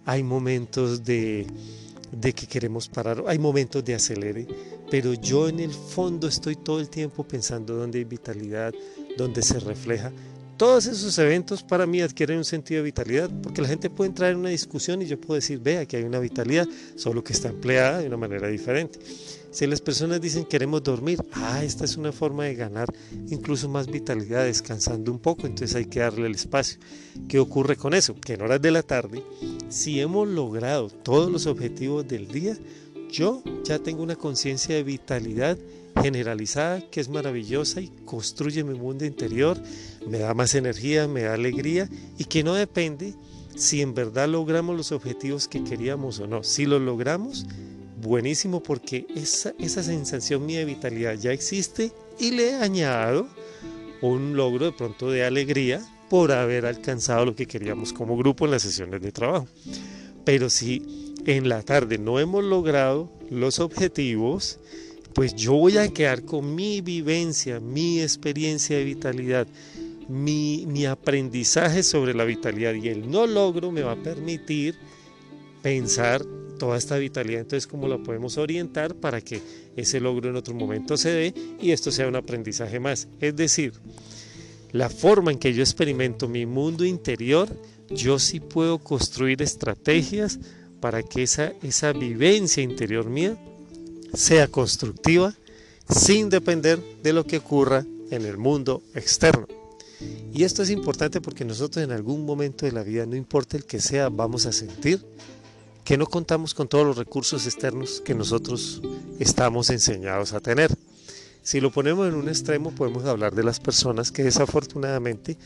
hay 0.06 0.22
momentos 0.22 1.04
de, 1.04 1.48
que 2.22 2.46
queremos 2.46 2.88
parar, 2.88 3.24
hay 3.26 3.40
momentos 3.40 3.84
de 3.84 3.96
acelere, 3.96 4.46
pero 4.92 5.16
yo 5.16 5.50
en 5.50 5.60
el 5.60 5.74
fondo 5.74 6.28
estoy 6.28 6.56
todo 6.56 6.80
el 6.80 6.90
tiempo 6.90 7.24
pensando 7.24 7.74
dónde 7.78 7.98
hay 7.98 8.06
vitalidad, 8.06 8.72
dónde 9.18 9.42
se 9.42 9.60
refleja 9.60 10.12
todos 10.58 10.86
esos 10.86 11.18
eventos 11.18 11.64
para 11.64 11.86
mí 11.86 12.00
adquieren 12.02 12.38
un 12.38 12.46
sentido 12.46 12.80
de 12.80 12.86
vitalidad, 12.86 13.30
porque 13.42 13.62
la 13.62 13.68
gente 13.68 13.90
puede 13.90 14.10
entrar 14.10 14.32
en 14.32 14.38
una 14.38 14.50
discusión 14.50 15.02
y 15.02 15.08
yo 15.08 15.20
puedo 15.20 15.36
decir, 15.36 15.60
vea 15.60 15.86
que 15.86 15.98
hay 15.98 16.04
una 16.04 16.20
vitalidad, 16.20 16.68
solo 16.96 17.24
que 17.24 17.34
está 17.34 17.50
empleada 17.50 18.00
de 18.00 18.08
una 18.08 18.18
manera 18.18 18.48
diferente. 18.48 19.00
Si 19.54 19.68
las 19.68 19.82
personas 19.82 20.20
dicen 20.20 20.46
queremos 20.46 20.82
dormir, 20.82 21.24
ah, 21.34 21.64
esta 21.64 21.86
es 21.86 21.96
una 21.96 22.12
forma 22.12 22.46
de 22.46 22.56
ganar 22.56 22.92
incluso 23.30 23.70
más 23.70 23.86
vitalidad 23.86 24.46
descansando 24.46 25.12
un 25.12 25.20
poco, 25.20 25.46
entonces 25.46 25.76
hay 25.76 25.86
que 25.86 26.00
darle 26.00 26.26
el 26.26 26.34
espacio. 26.34 26.80
¿Qué 27.28 27.38
ocurre 27.38 27.76
con 27.76 27.94
eso? 27.94 28.16
Que 28.16 28.34
en 28.34 28.42
horas 28.42 28.64
de 28.64 28.72
la 28.72 28.82
tarde, 28.82 29.24
si 29.70 30.02
hemos 30.02 30.28
logrado 30.28 30.90
todos 30.90 31.32
los 31.32 31.46
objetivos 31.46 32.08
del 32.08 32.30
día, 32.30 32.58
yo 33.12 33.44
ya 33.64 33.78
tengo 33.78 34.02
una 34.02 34.16
conciencia 34.16 34.74
de 34.74 34.82
vitalidad 34.82 35.60
generalizada 36.02 36.82
que 36.90 37.00
es 37.00 37.08
maravillosa 37.08 37.80
y 37.80 37.90
construye 38.06 38.64
mi 38.64 38.74
mundo 38.74 39.06
interior, 39.06 39.62
me 40.08 40.18
da 40.18 40.34
más 40.34 40.56
energía, 40.56 41.08
me 41.08 41.22
da 41.22 41.36
alegría 41.36 41.88
y 42.18 42.26
que 42.26 42.44
no 42.44 42.56
depende 42.56 43.14
si 43.56 43.82
en 43.82 43.94
verdad 43.94 44.28
logramos 44.28 44.76
los 44.76 44.92
objetivos 44.92 45.48
que 45.48 45.64
queríamos 45.64 46.20
o 46.20 46.26
no. 46.26 46.42
Si 46.42 46.66
lo 46.66 46.80
logramos, 46.80 47.46
buenísimo 48.04 48.62
porque 48.62 49.08
esa, 49.16 49.54
sensación 49.84 50.46
de 50.48 50.66
vitalidad 50.66 51.16
ya 51.16 51.32
existe 51.32 51.92
y 52.20 52.32
le 52.32 52.52
he 52.52 52.54
añadido 52.56 53.28
un 54.02 54.36
logro 54.36 54.66
de 54.66 54.72
pronto 54.74 55.10
de 55.10 55.24
alegría 55.24 55.82
por 56.10 56.32
haber 56.32 56.66
alcanzado 56.66 57.26
lo 57.26 57.36
que 57.36 57.48
queríamos 57.48 57.94
como 57.94 58.18
grupo 58.18 58.46
en 58.46 58.52
las 58.52 58.62
sesiones 58.62 59.02
de 59.02 59.12
trabajo. 59.12 59.48
Pero 60.26 60.50
si 60.50 61.14
en 61.26 61.50
la 61.50 61.64
tarde 61.64 61.98
no 61.98 62.20
hemos 62.20 62.44
logrado 62.44 63.10
los 63.30 63.60
objetivos, 63.60 64.60
pues 65.14 65.34
yo 65.36 65.54
voy 65.54 65.78
a 65.78 65.88
quedar 65.88 66.24
con 66.24 66.54
mi 66.54 66.82
vivencia, 66.82 67.60
mi 67.60 68.02
experiencia 68.02 68.78
de 68.78 68.84
vitalidad, 68.84 69.48
mi 70.10 70.86
aprendizaje 70.86 71.82
sobre 71.82 72.14
la 72.14 72.26
vitalidad 72.26 72.74
y 72.74 72.90
el 72.90 73.10
no 73.10 73.26
logro 73.26 73.72
me 73.72 73.82
va 73.82 73.94
a 73.94 74.04
permitir 74.04 74.76
pensar 75.62 76.24
toda 76.58 76.78
esta 76.78 76.98
vitalidad, 76.98 77.42
entonces 77.42 77.68
cómo 77.68 77.88
la 77.88 77.98
podemos 77.98 78.38
orientar 78.38 78.96
para 78.96 79.22
que 79.22 79.42
ese 79.76 80.00
logro 80.00 80.30
en 80.30 80.36
otro 80.36 80.54
momento 80.54 80.98
se 80.98 81.10
dé 81.10 81.34
y 81.62 81.72
esto 81.72 81.92
sea 81.92 82.08
un 82.08 82.16
aprendizaje 82.16 82.80
más. 82.80 83.08
Es 83.20 83.36
decir, 83.36 83.74
la 84.72 84.90
forma 84.90 85.32
en 85.32 85.40
que 85.40 85.54
yo 85.54 85.62
experimento 85.62 86.28
mi 86.28 86.46
mundo 86.46 86.86
interior, 86.86 87.48
yo 87.90 88.20
sí 88.20 88.40
puedo 88.40 88.80
construir 88.80 89.42
estrategias 89.42 90.40
para 90.80 91.04
que 91.04 91.24
esa, 91.24 91.54
esa 91.62 91.94
vivencia 91.94 92.64
interior 92.64 93.10
mía 93.10 93.38
sea 94.14 94.48
constructiva 94.48 95.34
sin 95.88 96.30
depender 96.30 96.80
de 97.04 97.14
lo 97.14 97.26
que 97.26 97.38
ocurra 97.38 97.86
en 98.10 98.26
el 98.26 98.38
mundo 98.38 98.82
externo. 98.94 99.48
Y 100.34 100.44
esto 100.44 100.64
es 100.64 100.70
importante 100.70 101.22
porque 101.22 101.46
nosotros 101.46 101.84
en 101.84 101.92
algún 101.92 102.26
momento 102.26 102.66
de 102.66 102.72
la 102.72 102.84
vida, 102.84 103.06
no 103.06 103.16
importa 103.16 103.58
el 103.58 103.66
que 103.66 103.80
sea, 103.80 104.10
vamos 104.10 104.46
a 104.46 104.52
sentir 104.52 105.00
que 105.84 105.98
no 105.98 106.06
contamos 106.06 106.54
con 106.54 106.68
todos 106.68 106.86
los 106.86 106.98
recursos 106.98 107.46
externos 107.46 108.02
que 108.04 108.16
nosotros 108.16 108.82
estamos 109.20 109.70
enseñados 109.70 110.34
a 110.34 110.40
tener. 110.40 110.72
Si 111.42 111.60
lo 111.60 111.72
ponemos 111.72 112.08
en 112.08 112.16
un 112.16 112.30
extremo, 112.30 112.72
podemos 112.72 113.04
hablar 113.06 113.36
de 113.36 113.44
las 113.44 113.60
personas 113.60 114.12
que 114.12 114.24
desafortunadamente, 114.24 115.38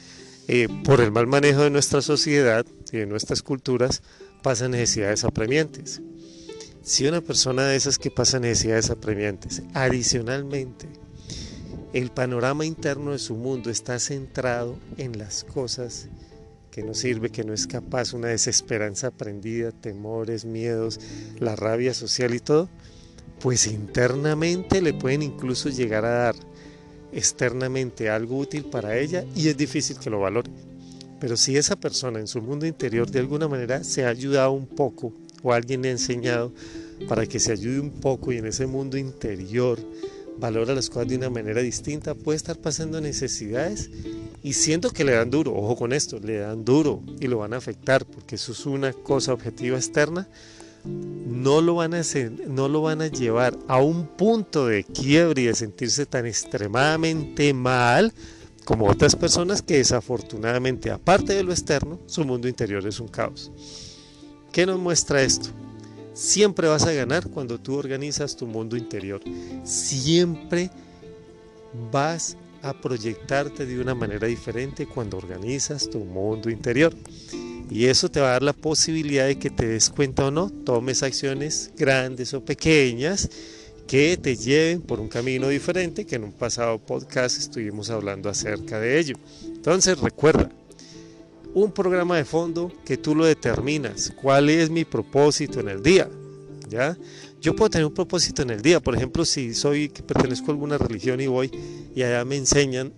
eh, 0.48 0.68
por 0.84 1.02
el 1.02 1.12
mal 1.12 1.26
manejo 1.26 1.62
de 1.62 1.72
nuestra 1.72 2.02
sociedad 2.02 2.66
y 2.92 2.98
de 2.98 3.08
nuestras 3.08 3.42
culturas, 3.42 4.04
pasan 4.44 4.72
necesidades 4.72 5.24
apremiantes. 5.24 6.02
Si 6.84 7.08
una 7.08 7.22
persona 7.22 7.66
de 7.66 7.76
esas 7.76 7.98
que 7.98 8.12
pasa 8.12 8.40
necesidades 8.40 8.92
apremiantes, 8.92 9.64
adicionalmente, 9.74 10.88
el 11.94 12.12
panorama 12.12 12.66
interno 12.66 13.12
de 13.12 13.20
su 13.20 13.36
mundo 13.36 13.72
está 13.72 13.98
centrado 13.98 14.78
en 14.98 15.18
las 15.18 15.44
cosas 15.44 16.08
que 16.78 16.84
no 16.84 16.94
sirve, 16.94 17.32
que 17.32 17.44
no 17.44 17.54
es 17.54 17.66
capaz, 17.66 18.14
una 18.14 18.28
desesperanza 18.28 19.08
aprendida, 19.08 19.72
temores, 19.72 20.46
miedos, 20.46 21.00
la 21.40 21.56
rabia 21.56 21.92
social 21.92 22.36
y 22.36 22.40
todo, 22.40 22.70
pues 23.40 23.66
internamente 23.66 24.80
le 24.80 24.94
pueden 24.94 25.24
incluso 25.24 25.70
llegar 25.70 26.06
a 26.06 26.12
dar 26.26 26.36
externamente 27.12 28.12
algo 28.12 28.38
útil 28.38 28.66
para 28.66 28.96
ella 28.96 29.26
y 29.36 29.48
es 29.48 29.58
difícil 29.58 29.98
que 29.98 30.12
lo 30.12 30.20
valore. 30.20 30.52
Pero 31.20 31.36
si 31.36 31.58
esa 31.58 31.76
persona 31.76 32.20
en 32.20 32.28
su 32.28 32.44
mundo 32.44 32.68
interior 32.68 33.10
de 33.10 33.22
alguna 33.22 33.48
manera 33.48 33.84
se 33.84 34.06
ha 34.06 34.10
ayudado 34.10 34.52
un 34.52 34.68
poco 34.68 35.12
o 35.42 35.54
alguien 35.54 35.82
le 35.82 35.88
ha 35.88 35.94
enseñado 35.94 36.54
para 37.10 37.26
que 37.26 37.40
se 37.40 37.54
ayude 37.54 37.80
un 37.80 37.90
poco 37.90 38.32
y 38.32 38.38
en 38.38 38.46
ese 38.46 38.68
mundo 38.68 39.00
interior 39.00 39.80
valora 40.38 40.76
las 40.76 40.92
cosas 40.92 41.08
de 41.08 41.16
una 41.16 41.32
manera 41.32 41.64
distinta, 41.64 42.14
puede 42.14 42.38
estar 42.38 42.60
pasando 42.60 43.02
necesidades 43.02 43.90
y 44.44 44.54
siento 44.54 44.92
que 44.92 45.04
le 45.04 45.14
dan 45.14 45.30
duro, 45.30 45.54
ojo 45.56 45.76
con 45.76 45.94
esto, 45.94 46.20
le 46.20 46.38
dan 46.38 46.64
duro 46.64 47.02
y 47.20 47.28
lo 47.28 47.40
van 47.40 47.54
a 47.54 47.58
afectar 47.58 48.06
porque 48.06 48.36
eso 48.36 48.52
es 48.52 48.66
una 48.66 48.94
cosa 48.94 49.34
objetiva 49.34 49.78
externa, 49.78 50.28
no 50.86 51.62
lo 51.62 51.76
van 51.76 51.94
a 51.94 52.02
no 52.48 52.70
lo 52.70 52.82
van 52.82 53.02
a 53.02 53.08
llevar 53.08 53.58
a 53.68 53.82
un 53.82 54.08
punto 54.08 54.68
de 54.68 54.84
quiebre 54.84 55.42
y 55.42 55.46
de 55.46 55.56
sentirse 55.56 56.06
tan 56.06 56.26
extremadamente 56.26 57.54
mal 57.54 58.14
como 58.64 58.88
otras 58.88 59.16
personas 59.16 59.62
que 59.62 59.78
desafortunadamente, 59.78 60.92
aparte 60.92 61.34
de 61.34 61.44
lo 61.44 61.52
externo, 61.52 62.00
su 62.06 62.26
mundo 62.26 62.48
interior 62.48 62.86
es 62.86 63.00
un 63.00 63.08
caos. 63.08 63.52
¿Qué 64.52 64.66
nos 64.66 64.78
muestra 64.80 65.22
esto? 65.22 65.50
Siempre 66.14 66.68
vas 66.68 66.86
a 66.86 66.92
ganar 66.92 67.30
cuando 67.30 67.60
tú 67.60 67.76
organizas 67.76 68.36
tu 68.36 68.46
mundo 68.46 68.76
interior. 68.76 69.22
Siempre 69.64 70.70
vas 71.92 72.36
a 72.62 72.74
proyectarte 72.74 73.66
de 73.66 73.80
una 73.80 73.96
manera 73.96 74.28
diferente 74.28 74.86
cuando 74.86 75.18
organizas 75.18 75.90
tu 75.90 76.00
mundo 76.00 76.50
interior. 76.50 76.94
Y 77.70 77.86
eso 77.86 78.10
te 78.10 78.22
va 78.22 78.30
a 78.30 78.32
dar 78.34 78.44
la 78.44 78.54
posibilidad 78.54 79.28
de 79.28 79.38
que 79.38 79.50
te 79.50 79.68
des 79.68 79.90
cuenta 79.90 80.28
o 80.28 80.32
no, 80.32 80.50
tomes 80.50 81.04
acciones 81.04 81.72
grandes 81.78 82.34
o 82.34 82.44
pequeñas 82.44 83.30
que 83.88 84.18
te 84.18 84.36
lleven 84.36 84.82
por 84.82 85.00
un 85.00 85.08
camino 85.08 85.48
diferente, 85.48 86.06
que 86.06 86.16
en 86.16 86.26
un 86.26 86.34
pasado 86.34 86.78
podcast 86.78 87.38
estuvimos 87.38 87.90
hablando 87.90 88.30
acerca 88.30 88.80
de 88.80 89.00
ello. 89.00 89.16
Entonces 89.46 90.00
recuerda, 90.00 90.50
un 91.54 91.72
programa 91.72 92.18
de 92.18 92.26
fondo 92.26 92.72
que 92.86 92.98
tú 92.98 93.16
lo 93.16 93.26
determinas. 93.26 94.14
¿Cuál 94.22 94.50
es 94.50 94.70
mi 94.70 94.86
propósito 94.86 95.60
en 95.60 95.70
el 95.70 95.82
día? 95.82 96.08
¿Ya? 96.70 96.96
Yo 97.42 97.56
puedo 97.56 97.70
tener 97.70 97.86
un 97.86 97.94
propósito 97.94 98.42
en 98.42 98.50
el 98.50 98.62
día. 98.62 98.80
Por 98.80 98.96
ejemplo, 98.96 99.26
si 99.26 99.54
soy 99.54 99.90
que 99.90 100.04
pertenezco 100.04 100.48
a 100.48 100.54
alguna 100.54 100.78
religión 100.78 101.20
y 101.22 101.28
voy 101.28 101.52
y 101.96 102.04
allá 102.04 102.26
me 102.26 102.36
enseñan 102.36 102.94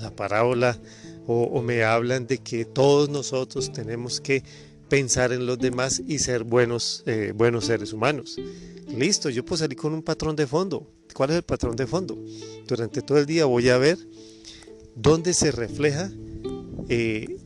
la 0.00 0.10
parábola 0.14 0.78
o, 1.26 1.60
me 1.60 1.84
hablan 1.84 2.26
de 2.26 2.38
que 2.38 2.64
todos 2.64 3.10
nosotros 3.10 3.70
tenemos 3.70 4.20
que 4.20 4.42
pensar 4.88 5.32
en 5.32 5.44
los 5.44 5.58
demás 5.58 6.02
y 6.06 6.20
ser 6.20 6.42
buenos, 6.42 7.02
eh, 7.04 7.32
buenos 7.36 7.66
seres 7.66 7.92
humanos. 7.92 8.38
Listo, 8.88 9.28
yo 9.28 9.44
puedo 9.44 9.58
salir 9.58 9.76
con 9.76 9.92
un 9.92 10.02
patrón 10.02 10.34
de 10.36 10.46
fondo. 10.46 10.90
¿Cuál 11.12 11.30
es 11.30 11.36
el 11.36 11.42
patrón 11.42 11.76
de 11.76 11.86
fondo? 11.86 12.18
Durante 12.66 13.02
todo 13.02 13.18
el 13.18 13.26
día 13.26 13.44
voy 13.44 13.68
a 13.68 13.76
ver 13.76 13.98
dónde 14.94 15.34
se 15.34 15.52
refleja 15.52 16.10
eh, 16.88 17.36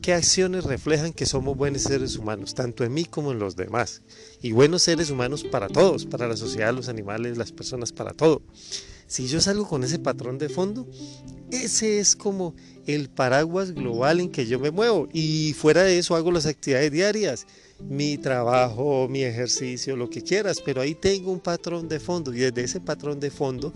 qué 0.00 0.12
acciones 0.12 0.64
reflejan 0.64 1.12
que 1.12 1.26
somos 1.26 1.56
buenos 1.56 1.82
seres 1.82 2.16
humanos, 2.16 2.54
tanto 2.54 2.84
en 2.84 2.92
mí 2.92 3.04
como 3.04 3.32
en 3.32 3.38
los 3.38 3.56
demás. 3.56 4.02
Y 4.42 4.50
buenos 4.50 4.82
seres 4.82 5.08
humanos 5.08 5.44
para 5.44 5.68
todos, 5.68 6.04
para 6.04 6.26
la 6.26 6.36
sociedad, 6.36 6.74
los 6.74 6.88
animales, 6.88 7.38
las 7.38 7.52
personas, 7.52 7.92
para 7.92 8.12
todo. 8.12 8.42
Si 9.06 9.28
yo 9.28 9.40
salgo 9.40 9.68
con 9.68 9.84
ese 9.84 10.00
patrón 10.00 10.38
de 10.38 10.48
fondo, 10.48 10.84
ese 11.52 12.00
es 12.00 12.16
como 12.16 12.54
el 12.86 13.08
paraguas 13.08 13.72
global 13.72 14.18
en 14.18 14.30
que 14.30 14.46
yo 14.46 14.58
me 14.58 14.72
muevo. 14.72 15.08
Y 15.12 15.52
fuera 15.52 15.84
de 15.84 15.98
eso 15.98 16.16
hago 16.16 16.32
las 16.32 16.46
actividades 16.46 16.90
diarias, 16.90 17.46
mi 17.78 18.18
trabajo, 18.18 19.06
mi 19.08 19.22
ejercicio, 19.22 19.96
lo 19.96 20.10
que 20.10 20.22
quieras, 20.22 20.60
pero 20.64 20.80
ahí 20.80 20.96
tengo 20.96 21.30
un 21.30 21.40
patrón 21.40 21.88
de 21.88 22.00
fondo 22.00 22.34
y 22.34 22.38
desde 22.38 22.64
ese 22.64 22.80
patrón 22.80 23.20
de 23.20 23.30
fondo 23.30 23.72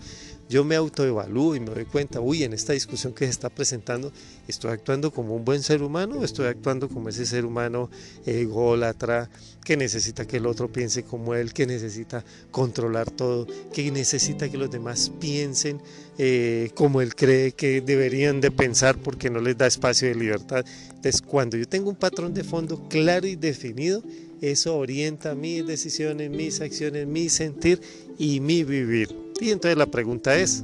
yo 0.49 0.63
me 0.63 0.75
autoevalúo 0.75 1.55
y 1.55 1.59
me 1.59 1.67
doy 1.67 1.85
cuenta, 1.85 2.21
uy, 2.21 2.43
en 2.43 2.53
esta 2.53 2.73
discusión 2.73 3.13
que 3.13 3.25
se 3.25 3.31
está 3.31 3.49
presentando, 3.49 4.11
¿estoy 4.47 4.71
actuando 4.71 5.11
como 5.11 5.35
un 5.35 5.43
buen 5.43 5.61
ser 5.61 5.83
humano 5.83 6.19
o 6.19 6.23
estoy 6.23 6.47
actuando 6.47 6.87
como 6.87 7.09
ese 7.09 7.25
ser 7.25 7.45
humano 7.45 7.89
ególatra 8.25 9.29
que 9.65 9.75
necesita 9.75 10.25
que 10.25 10.37
el 10.37 10.45
otro 10.45 10.71
piense 10.71 11.03
como 11.03 11.35
él, 11.35 11.51
que 11.51 11.65
necesita 11.65 12.23
controlar 12.51 13.11
todo, 13.11 13.45
que 13.73 13.91
necesita 13.91 14.49
que 14.49 14.57
los 14.57 14.71
demás 14.71 15.11
piensen 15.19 15.81
eh, 16.17 16.71
como 16.73 17.01
él 17.01 17.15
cree 17.15 17.51
que 17.51 17.81
deberían 17.81 18.39
de 18.39 18.49
pensar 18.49 18.97
porque 18.97 19.29
no 19.29 19.41
les 19.41 19.57
da 19.57 19.67
espacio 19.67 20.07
de 20.07 20.15
libertad? 20.15 20.65
Entonces, 20.87 21.21
cuando 21.21 21.57
yo 21.57 21.67
tengo 21.67 21.89
un 21.89 21.97
patrón 21.97 22.33
de 22.33 22.45
fondo 22.45 22.87
claro 22.87 23.27
y 23.27 23.35
definido, 23.35 24.01
eso 24.39 24.77
orienta 24.77 25.35
mis 25.35 25.67
decisiones, 25.67 26.29
mis 26.29 26.61
acciones, 26.61 27.05
mi 27.05 27.27
sentir 27.27 27.81
y 28.17 28.39
mi 28.39 28.63
vivir. 28.63 29.26
Y 29.39 29.51
entonces 29.51 29.77
la 29.77 29.85
pregunta 29.85 30.37
es, 30.37 30.63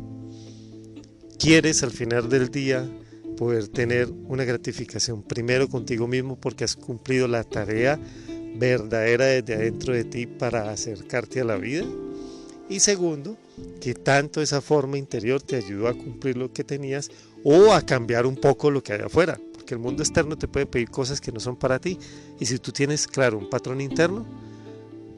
¿quieres 1.38 1.84
al 1.84 1.92
final 1.92 2.30
del 2.30 2.50
día 2.50 2.90
poder 3.38 3.68
tener 3.68 4.10
una 4.28 4.46
gratificación 4.46 5.24
primero 5.24 5.68
contigo 5.68 6.08
mismo 6.08 6.40
porque 6.40 6.64
has 6.64 6.76
cumplido 6.76 7.28
la 7.28 7.44
tarea 7.44 8.00
verdadera 8.56 9.26
desde 9.26 9.56
adentro 9.56 9.94
de 9.94 10.04
ti 10.04 10.26
para 10.26 10.72
acercarte 10.72 11.42
a 11.42 11.46
la 11.46 11.58
vida? 11.58 11.86
Y 12.70 12.80
segundo, 12.80 13.38
que 13.82 13.94
tanto 13.94 14.42
esa 14.42 14.62
forma 14.62 14.98
interior 14.98 15.42
te 15.42 15.58
ayudó 15.58 15.88
a 15.88 15.94
cumplir 15.94 16.38
lo 16.38 16.52
que 16.52 16.64
tenías 16.64 17.12
o 17.44 17.74
a 17.74 17.82
cambiar 17.82 18.26
un 18.26 18.36
poco 18.36 18.72
lo 18.72 18.82
que 18.82 18.94
hay 18.94 19.02
afuera, 19.02 19.40
porque 19.54 19.76
el 19.76 19.80
mundo 19.80 20.02
externo 20.02 20.38
te 20.38 20.48
puede 20.48 20.66
pedir 20.66 20.90
cosas 20.90 21.20
que 21.20 21.32
no 21.32 21.40
son 21.40 21.58
para 21.58 21.80
ti. 21.80 22.00
Y 22.40 22.46
si 22.46 22.58
tú 22.58 22.72
tienes 22.72 23.06
claro 23.06 23.38
un 23.38 23.50
patrón 23.50 23.82
interno, 23.82 24.26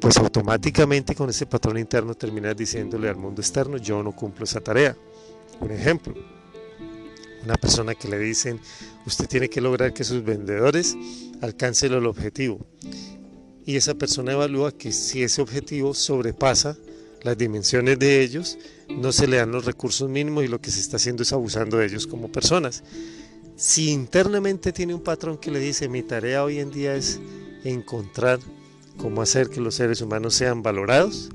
pues 0.06 0.18
automáticamente 0.18 1.16
con 1.16 1.32
ese 1.32 1.48
patrón 1.48 1.80
interno 1.80 2.14
terminas 2.14 2.56
diciéndole 2.56 3.10
al 3.10 3.16
mundo 3.16 3.42
externo, 3.42 3.78
yo 3.78 4.04
no 4.04 4.12
cumplo 4.12 4.44
esa 4.44 4.62
tarea. 4.62 4.96
Un 5.60 5.72
ejemplo, 5.72 6.14
una 7.44 7.56
persona 7.56 7.96
que 7.96 8.08
le 8.08 8.20
dicen, 8.20 8.60
usted 9.08 9.28
tiene 9.28 9.50
que 9.50 9.62
lograr 9.62 9.94
que 9.94 10.04
sus 10.04 10.24
vendedores 10.24 10.96
alcancen 11.42 11.94
el 11.94 12.06
objetivo. 12.06 12.60
Y 13.66 13.78
esa 13.78 13.96
persona 13.96 14.34
evalúa 14.34 14.72
que 14.72 14.92
si 14.92 15.24
ese 15.24 15.42
objetivo 15.42 15.96
sobrepasa 15.96 16.78
las 17.24 17.36
dimensiones 17.36 17.98
de 17.98 18.22
ellos, 18.22 18.60
no 18.90 19.12
se 19.12 19.26
le 19.26 19.38
dan 19.38 19.52
los 19.52 19.66
recursos 19.66 20.08
mínimos 20.08 20.44
y 20.44 20.50
lo 20.50 20.62
que 20.62 20.70
se 20.70 20.82
está 20.82 20.98
haciendo 20.98 21.24
es 21.24 21.34
abusando 21.34 21.78
de 21.78 21.88
ellos 21.88 22.06
como 22.06 22.32
personas. 22.32 22.84
Si 23.56 23.90
internamente 23.90 24.72
tiene 24.72 24.94
un 24.94 25.02
patrón 25.02 25.40
que 25.40 25.50
le 25.50 25.58
dice, 25.58 25.90
mi 25.90 26.04
tarea 26.04 26.44
hoy 26.44 26.60
en 26.60 26.70
día 26.70 26.94
es 26.94 27.20
encontrar 27.64 28.38
cómo 28.98 29.22
hacer 29.22 29.50
que 29.50 29.62
los 29.62 29.76
seres 29.76 30.02
humanos 30.02 30.36
sean 30.36 30.64
valorados, 30.64 31.30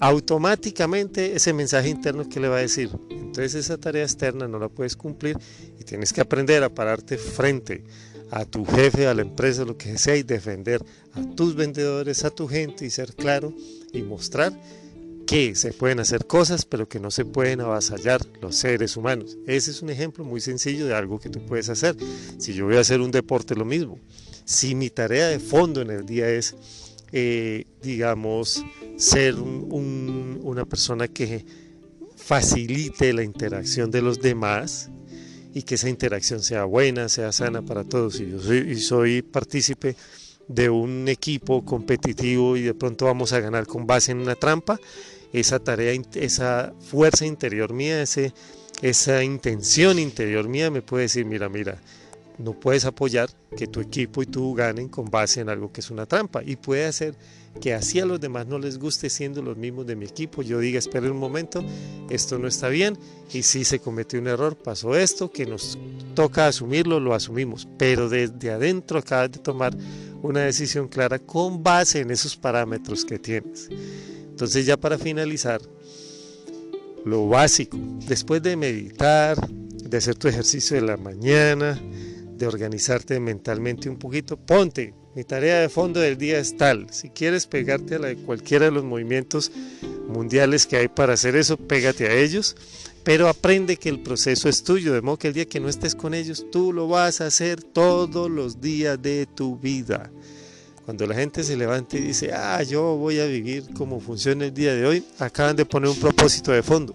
automáticamente 0.00 1.36
ese 1.36 1.52
mensaje 1.52 1.88
interno 1.88 2.28
que 2.28 2.40
le 2.40 2.48
va 2.48 2.56
a 2.56 2.60
decir, 2.60 2.90
entonces 3.10 3.54
esa 3.54 3.78
tarea 3.78 4.02
externa 4.02 4.48
no 4.48 4.58
la 4.58 4.68
puedes 4.68 4.96
cumplir 4.96 5.38
y 5.78 5.84
tienes 5.84 6.12
que 6.12 6.20
aprender 6.20 6.62
a 6.64 6.74
pararte 6.74 7.18
frente 7.18 7.84
a 8.32 8.44
tu 8.46 8.64
jefe, 8.64 9.06
a 9.06 9.14
la 9.14 9.22
empresa, 9.22 9.64
lo 9.64 9.76
que 9.76 9.98
sea, 9.98 10.16
y 10.16 10.22
defender 10.22 10.82
a 11.12 11.22
tus 11.34 11.54
vendedores, 11.54 12.24
a 12.24 12.30
tu 12.30 12.48
gente 12.48 12.86
y 12.86 12.90
ser 12.90 13.14
claro 13.14 13.54
y 13.92 14.02
mostrar 14.02 14.58
que 15.26 15.54
se 15.54 15.72
pueden 15.72 16.00
hacer 16.00 16.26
cosas, 16.26 16.64
pero 16.64 16.88
que 16.88 16.98
no 16.98 17.10
se 17.10 17.24
pueden 17.24 17.60
avasallar 17.60 18.20
los 18.40 18.56
seres 18.56 18.96
humanos. 18.96 19.36
Ese 19.46 19.70
es 19.70 19.82
un 19.82 19.90
ejemplo 19.90 20.24
muy 20.24 20.40
sencillo 20.40 20.86
de 20.86 20.94
algo 20.94 21.20
que 21.20 21.28
tú 21.28 21.44
puedes 21.46 21.68
hacer. 21.68 21.96
Si 22.38 22.54
yo 22.54 22.66
voy 22.66 22.76
a 22.76 22.80
hacer 22.80 23.00
un 23.00 23.10
deporte, 23.10 23.54
lo 23.54 23.64
mismo. 23.64 23.98
Si 24.44 24.74
mi 24.74 24.90
tarea 24.90 25.28
de 25.28 25.38
fondo 25.38 25.80
en 25.80 25.90
el 25.90 26.06
día 26.06 26.28
es, 26.28 26.54
eh, 27.12 27.66
digamos, 27.82 28.64
ser 28.96 29.34
una 29.36 30.64
persona 30.64 31.08
que 31.08 31.44
facilite 32.16 33.12
la 33.12 33.22
interacción 33.22 33.90
de 33.90 34.02
los 34.02 34.20
demás 34.20 34.90
y 35.54 35.62
que 35.62 35.74
esa 35.74 35.88
interacción 35.88 36.42
sea 36.42 36.64
buena, 36.64 37.08
sea 37.08 37.32
sana 37.32 37.62
para 37.62 37.84
todos. 37.84 38.20
Y 38.20 38.30
yo 38.30 38.40
soy, 38.40 38.80
soy 38.80 39.22
partícipe 39.22 39.96
de 40.48 40.70
un 40.70 41.08
equipo 41.08 41.64
competitivo 41.64 42.56
y 42.56 42.62
de 42.62 42.74
pronto 42.74 43.06
vamos 43.06 43.32
a 43.32 43.40
ganar 43.40 43.66
con 43.66 43.86
base 43.86 44.12
en 44.12 44.18
una 44.18 44.34
trampa, 44.34 44.80
esa 45.32 45.58
tarea, 45.58 45.92
esa 46.14 46.74
fuerza 46.80 47.26
interior 47.26 47.72
mía, 47.72 48.02
ese, 48.02 48.32
esa 48.82 49.22
intención 49.22 49.98
interior 49.98 50.48
mía 50.48 50.70
me 50.70 50.82
puede 50.82 51.04
decir, 51.04 51.24
mira, 51.24 51.48
mira, 51.48 51.80
no 52.42 52.58
puedes 52.58 52.84
apoyar 52.84 53.30
que 53.56 53.66
tu 53.66 53.80
equipo 53.80 54.22
y 54.22 54.26
tú 54.26 54.54
ganen 54.54 54.88
con 54.88 55.10
base 55.10 55.40
en 55.40 55.48
algo 55.48 55.72
que 55.72 55.80
es 55.80 55.90
una 55.90 56.06
trampa. 56.06 56.42
Y 56.44 56.56
puede 56.56 56.86
hacer 56.86 57.14
que 57.60 57.74
así 57.74 58.00
a 58.00 58.06
los 58.06 58.20
demás 58.20 58.46
no 58.46 58.58
les 58.58 58.78
guste 58.78 59.10
siendo 59.10 59.42
los 59.42 59.56
mismos 59.56 59.86
de 59.86 59.94
mi 59.94 60.06
equipo, 60.06 60.42
yo 60.42 60.58
diga, 60.58 60.78
espera 60.78 61.10
un 61.10 61.18
momento, 61.18 61.62
esto 62.10 62.38
no 62.38 62.48
está 62.48 62.68
bien 62.68 62.98
y 63.32 63.42
si 63.42 63.64
se 63.64 63.78
cometió 63.78 64.18
un 64.18 64.26
error, 64.26 64.56
pasó 64.56 64.96
esto, 64.96 65.30
que 65.30 65.46
nos 65.46 65.78
toca 66.14 66.46
asumirlo, 66.46 66.98
lo 66.98 67.14
asumimos, 67.14 67.68
pero 67.78 68.08
desde 68.08 68.50
adentro 68.50 68.98
acabas 68.98 69.32
de 69.32 69.38
tomar 69.38 69.76
una 70.22 70.40
decisión 70.40 70.88
clara 70.88 71.18
con 71.18 71.62
base 71.62 72.00
en 72.00 72.10
esos 72.10 72.36
parámetros 72.36 73.04
que 73.04 73.18
tienes. 73.18 73.68
Entonces 74.30 74.64
ya 74.64 74.76
para 74.76 74.98
finalizar, 74.98 75.60
lo 77.04 77.28
básico, 77.28 77.76
después 78.06 78.42
de 78.42 78.56
meditar, 78.56 79.36
de 79.48 79.96
hacer 79.98 80.14
tu 80.14 80.28
ejercicio 80.28 80.76
de 80.76 80.82
la 80.82 80.96
mañana, 80.96 81.80
de 82.42 82.48
organizarte 82.48 83.20
mentalmente 83.20 83.88
un 83.88 83.98
poquito, 83.98 84.36
ponte, 84.36 84.94
mi 85.14 85.22
tarea 85.22 85.60
de 85.60 85.68
fondo 85.68 86.00
del 86.00 86.18
día 86.18 86.40
es 86.40 86.56
tal, 86.56 86.88
si 86.90 87.08
quieres 87.10 87.46
pegarte 87.46 87.94
a 87.94 87.98
la 88.00 88.08
de 88.08 88.16
cualquiera 88.16 88.64
de 88.64 88.72
los 88.72 88.82
movimientos 88.82 89.52
mundiales 90.08 90.66
que 90.66 90.76
hay 90.76 90.88
para 90.88 91.12
hacer 91.12 91.36
eso, 91.36 91.56
pégate 91.56 92.08
a 92.08 92.14
ellos, 92.14 92.56
pero 93.04 93.28
aprende 93.28 93.76
que 93.76 93.88
el 93.88 94.00
proceso 94.00 94.48
es 94.48 94.64
tuyo, 94.64 94.92
de 94.92 95.02
modo 95.02 95.18
que 95.18 95.28
el 95.28 95.34
día 95.34 95.44
que 95.44 95.60
no 95.60 95.68
estés 95.68 95.94
con 95.94 96.14
ellos, 96.14 96.44
tú 96.50 96.72
lo 96.72 96.88
vas 96.88 97.20
a 97.20 97.26
hacer 97.26 97.62
todos 97.62 98.28
los 98.28 98.60
días 98.60 99.00
de 99.00 99.26
tu 99.26 99.56
vida. 99.56 100.10
Cuando 100.84 101.06
la 101.06 101.14
gente 101.14 101.44
se 101.44 101.56
levanta 101.56 101.96
y 101.96 102.00
dice, 102.00 102.32
ah, 102.34 102.60
yo 102.64 102.96
voy 102.96 103.20
a 103.20 103.26
vivir 103.26 103.72
como 103.72 104.00
funciona 104.00 104.46
el 104.46 104.52
día 104.52 104.74
de 104.74 104.84
hoy, 104.84 105.04
acaban 105.20 105.54
de 105.54 105.64
poner 105.64 105.90
un 105.90 106.00
propósito 106.00 106.50
de 106.50 106.64
fondo. 106.64 106.92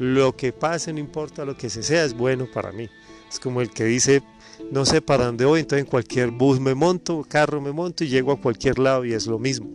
Lo 0.00 0.34
que 0.34 0.52
pase, 0.52 0.92
no 0.92 0.98
importa 0.98 1.44
lo 1.44 1.56
que 1.56 1.70
se 1.70 1.84
sea, 1.84 2.04
es 2.04 2.14
bueno 2.14 2.48
para 2.52 2.72
mí. 2.72 2.88
Es 3.30 3.38
como 3.38 3.60
el 3.60 3.70
que 3.70 3.84
dice, 3.84 4.22
no 4.70 4.84
sé 4.84 5.02
para 5.02 5.26
dónde 5.26 5.44
voy, 5.44 5.60
entonces 5.60 5.84
en 5.84 5.90
cualquier 5.90 6.30
bus 6.30 6.60
me 6.60 6.74
monto, 6.74 7.24
carro 7.28 7.60
me 7.60 7.72
monto 7.72 8.04
y 8.04 8.08
llego 8.08 8.32
a 8.32 8.40
cualquier 8.40 8.78
lado 8.78 9.04
y 9.04 9.12
es 9.12 9.26
lo 9.26 9.38
mismo 9.38 9.68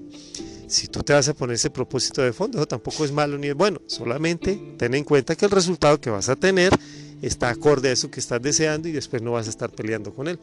si 0.67 0.87
tú 0.87 1.03
te 1.03 1.13
vas 1.13 1.27
a 1.27 1.33
poner 1.33 1.55
ese 1.55 1.69
propósito 1.69 2.21
de 2.21 2.33
fondo, 2.33 2.57
eso 2.57 2.67
tampoco 2.67 3.05
es 3.05 3.11
malo 3.11 3.37
ni 3.37 3.47
es 3.47 3.55
bueno, 3.55 3.81
solamente 3.87 4.59
ten 4.77 4.93
en 4.93 5.03
cuenta 5.03 5.35
que 5.35 5.45
el 5.45 5.51
resultado 5.51 5.99
que 5.99 6.09
vas 6.09 6.29
a 6.29 6.35
tener 6.35 6.73
está 7.21 7.49
acorde 7.49 7.89
a 7.89 7.91
eso 7.91 8.11
que 8.11 8.19
estás 8.19 8.41
deseando 8.41 8.87
y 8.87 8.91
después 8.91 9.21
no 9.21 9.31
vas 9.31 9.47
a 9.47 9.49
estar 9.49 9.71
peleando 9.71 10.13
con 10.13 10.27
él. 10.27 10.39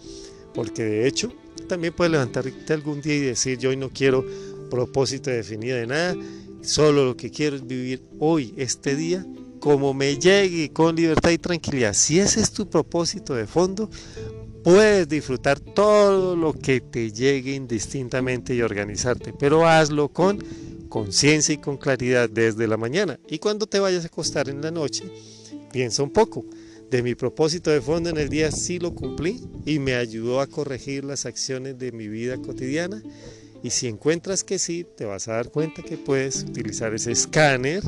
Porque 0.55 0.85
de 0.85 1.07
hecho, 1.07 1.33
también 1.69 1.95
puedes 1.95 2.13
levantarte 2.13 2.73
algún 2.73 3.01
día 3.01 3.15
y 3.15 3.21
decir, 3.21 3.59
yo 3.59 3.71
hoy 3.71 3.77
no 3.77 3.91
quiero 3.91 4.25
propósito 4.71 5.31
definido 5.31 5.77
de 5.77 5.87
nada, 5.87 6.17
solo 6.63 7.05
lo 7.05 7.17
que 7.17 7.31
quiero 7.31 7.57
es 7.57 7.67
vivir 7.67 8.03
hoy, 8.19 8.55
este 8.57 8.97
día, 8.97 9.27
como 9.61 9.95
me 9.95 10.19
llegue, 10.19 10.73
con 10.73 10.97
libertad 10.97 11.31
y 11.31 11.39
tranquilidad. 11.39 11.95
Si 11.95 12.19
ese 12.19 12.41
es 12.41 12.53
tu 12.53 12.69
propósito 12.69 13.35
de 13.35 13.47
fondo, 13.47 13.89
Puedes 14.65 15.09
disfrutar 15.09 15.59
todo 15.59 16.37
lo 16.37 16.53
que 16.53 16.81
te 16.81 17.11
llegue 17.11 17.55
indistintamente 17.55 18.55
y 18.55 18.63
organizarte, 18.63 19.33
pero 19.37 19.67
hazlo 19.67 20.09
con 20.09 20.39
conciencia 20.89 21.55
y 21.55 21.59
con 21.59 21.79
claridad 21.79 22.31
desde 22.31 22.69
la 22.69 22.77
mañana. 22.77 23.19
Y 23.29 23.39
cuando 23.39 23.67
te 23.67 23.81
vayas 23.81 24.05
a 24.05 24.07
acostar 24.07 24.49
en 24.49 24.63
la 24.63 24.71
noche, 24.71 25.05
piensa 25.73 26.05
un 26.05 26.11
poco. 26.11 26.45
De 26.91 27.03
mi 27.03 27.15
propósito 27.15 27.71
de 27.71 27.81
fondo 27.81 28.11
en 28.11 28.19
el 28.19 28.29
día 28.29 28.53
sí 28.53 28.79
lo 28.79 28.95
cumplí 28.95 29.43
y 29.65 29.79
me 29.79 29.95
ayudó 29.95 30.41
a 30.41 30.47
corregir 30.47 31.05
las 31.05 31.27
acciones 31.27 31.79
de 31.79 31.91
mi 31.91 32.07
vida 32.07 32.37
cotidiana. 32.37 33.03
Y 33.65 33.71
si 33.71 33.89
encuentras 33.89 34.45
que 34.45 34.59
sí, 34.59 34.87
te 34.97 35.07
vas 35.07 35.27
a 35.27 35.33
dar 35.33 35.51
cuenta 35.51 35.83
que 35.83 35.97
puedes 35.97 36.43
utilizar 36.43 36.95
ese 36.95 37.11
escáner, 37.11 37.83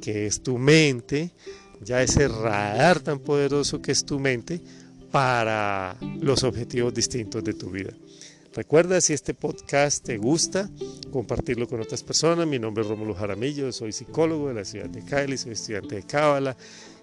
que 0.00 0.26
es 0.26 0.42
tu 0.42 0.58
mente, 0.58 1.32
ya 1.80 2.02
ese 2.02 2.28
radar 2.28 3.00
tan 3.00 3.18
poderoso 3.18 3.80
que 3.80 3.90
es 3.90 4.04
tu 4.04 4.20
mente, 4.20 4.60
para 5.12 5.96
los 6.20 6.42
objetivos 6.42 6.92
distintos 6.94 7.44
de 7.44 7.52
tu 7.52 7.70
vida. 7.70 7.92
Recuerda, 8.54 9.00
si 9.00 9.12
este 9.12 9.32
podcast 9.32 10.04
te 10.04 10.18
gusta, 10.18 10.68
compartirlo 11.10 11.68
con 11.68 11.80
otras 11.80 12.02
personas. 12.02 12.46
Mi 12.46 12.58
nombre 12.58 12.82
es 12.82 12.88
Rómulo 12.88 13.14
Jaramillo, 13.14 13.72
soy 13.72 13.92
psicólogo 13.92 14.48
de 14.48 14.54
la 14.54 14.64
ciudad 14.64 14.88
de 14.88 15.04
Cali, 15.04 15.38
soy 15.38 15.52
estudiante 15.52 15.96
de 15.96 16.02
Cábala 16.02 16.56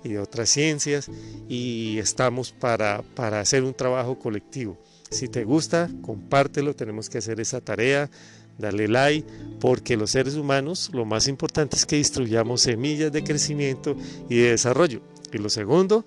y 0.03 0.09
de 0.09 0.19
otras 0.19 0.49
ciencias 0.49 1.09
y 1.47 1.97
estamos 1.97 2.51
para, 2.51 3.01
para 3.15 3.39
hacer 3.39 3.63
un 3.63 3.73
trabajo 3.73 4.19
colectivo. 4.19 4.77
Si 5.09 5.27
te 5.27 5.43
gusta, 5.43 5.89
compártelo, 6.01 6.75
tenemos 6.75 7.09
que 7.09 7.17
hacer 7.17 7.39
esa 7.39 7.61
tarea, 7.61 8.11
dale 8.59 8.87
like, 8.87 9.27
porque 9.59 9.97
los 9.97 10.11
seres 10.11 10.35
humanos 10.35 10.91
lo 10.93 11.05
más 11.05 11.27
importante 11.27 11.75
es 11.75 11.85
que 11.85 11.95
distribuyamos 11.95 12.61
semillas 12.61 13.11
de 13.11 13.23
crecimiento 13.23 13.95
y 14.29 14.37
de 14.37 14.51
desarrollo. 14.51 15.01
Y 15.31 15.39
lo 15.39 15.49
segundo, 15.49 16.05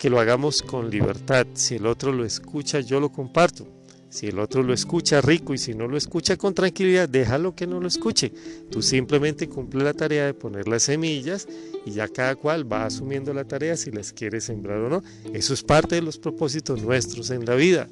que 0.00 0.08
lo 0.08 0.18
hagamos 0.18 0.62
con 0.62 0.88
libertad. 0.90 1.46
Si 1.52 1.74
el 1.74 1.84
otro 1.84 2.10
lo 2.10 2.24
escucha, 2.24 2.80
yo 2.80 3.00
lo 3.00 3.12
comparto. 3.12 3.68
Si 4.08 4.28
el 4.28 4.38
otro 4.38 4.62
lo 4.62 4.72
escucha 4.72 5.20
rico 5.20 5.52
y 5.52 5.58
si 5.58 5.74
no 5.74 5.86
lo 5.86 5.98
escucha 5.98 6.38
con 6.38 6.54
tranquilidad, 6.54 7.06
déjalo 7.06 7.54
que 7.54 7.66
no 7.66 7.78
lo 7.80 7.86
escuche. 7.86 8.32
Tú 8.70 8.80
simplemente 8.80 9.46
cumple 9.46 9.84
la 9.84 9.92
tarea 9.92 10.24
de 10.24 10.32
poner 10.32 10.66
las 10.68 10.84
semillas 10.84 11.46
y 11.84 11.90
ya 11.90 12.08
cada 12.08 12.34
cual 12.34 12.70
va 12.70 12.86
asumiendo 12.86 13.34
la 13.34 13.44
tarea 13.44 13.76
si 13.76 13.90
las 13.90 14.14
quiere 14.14 14.40
sembrar 14.40 14.78
o 14.78 14.88
no. 14.88 15.02
Eso 15.34 15.52
es 15.52 15.62
parte 15.62 15.96
de 15.96 16.02
los 16.02 16.16
propósitos 16.16 16.82
nuestros 16.82 17.28
en 17.30 17.44
la 17.44 17.54
vida. 17.54 17.86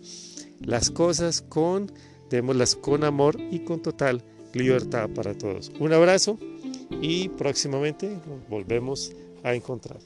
Las 0.64 0.90
cosas 0.90 1.42
con, 1.42 1.92
démoslas 2.30 2.74
con 2.74 3.04
amor 3.04 3.36
y 3.50 3.60
con 3.60 3.82
total 3.82 4.24
libertad 4.54 5.10
para 5.10 5.36
todos. 5.36 5.70
Un 5.78 5.92
abrazo 5.92 6.38
y 7.02 7.28
próximamente 7.28 8.08
nos 8.08 8.48
volvemos 8.48 9.12
a 9.44 9.52
encontrar. 9.54 10.00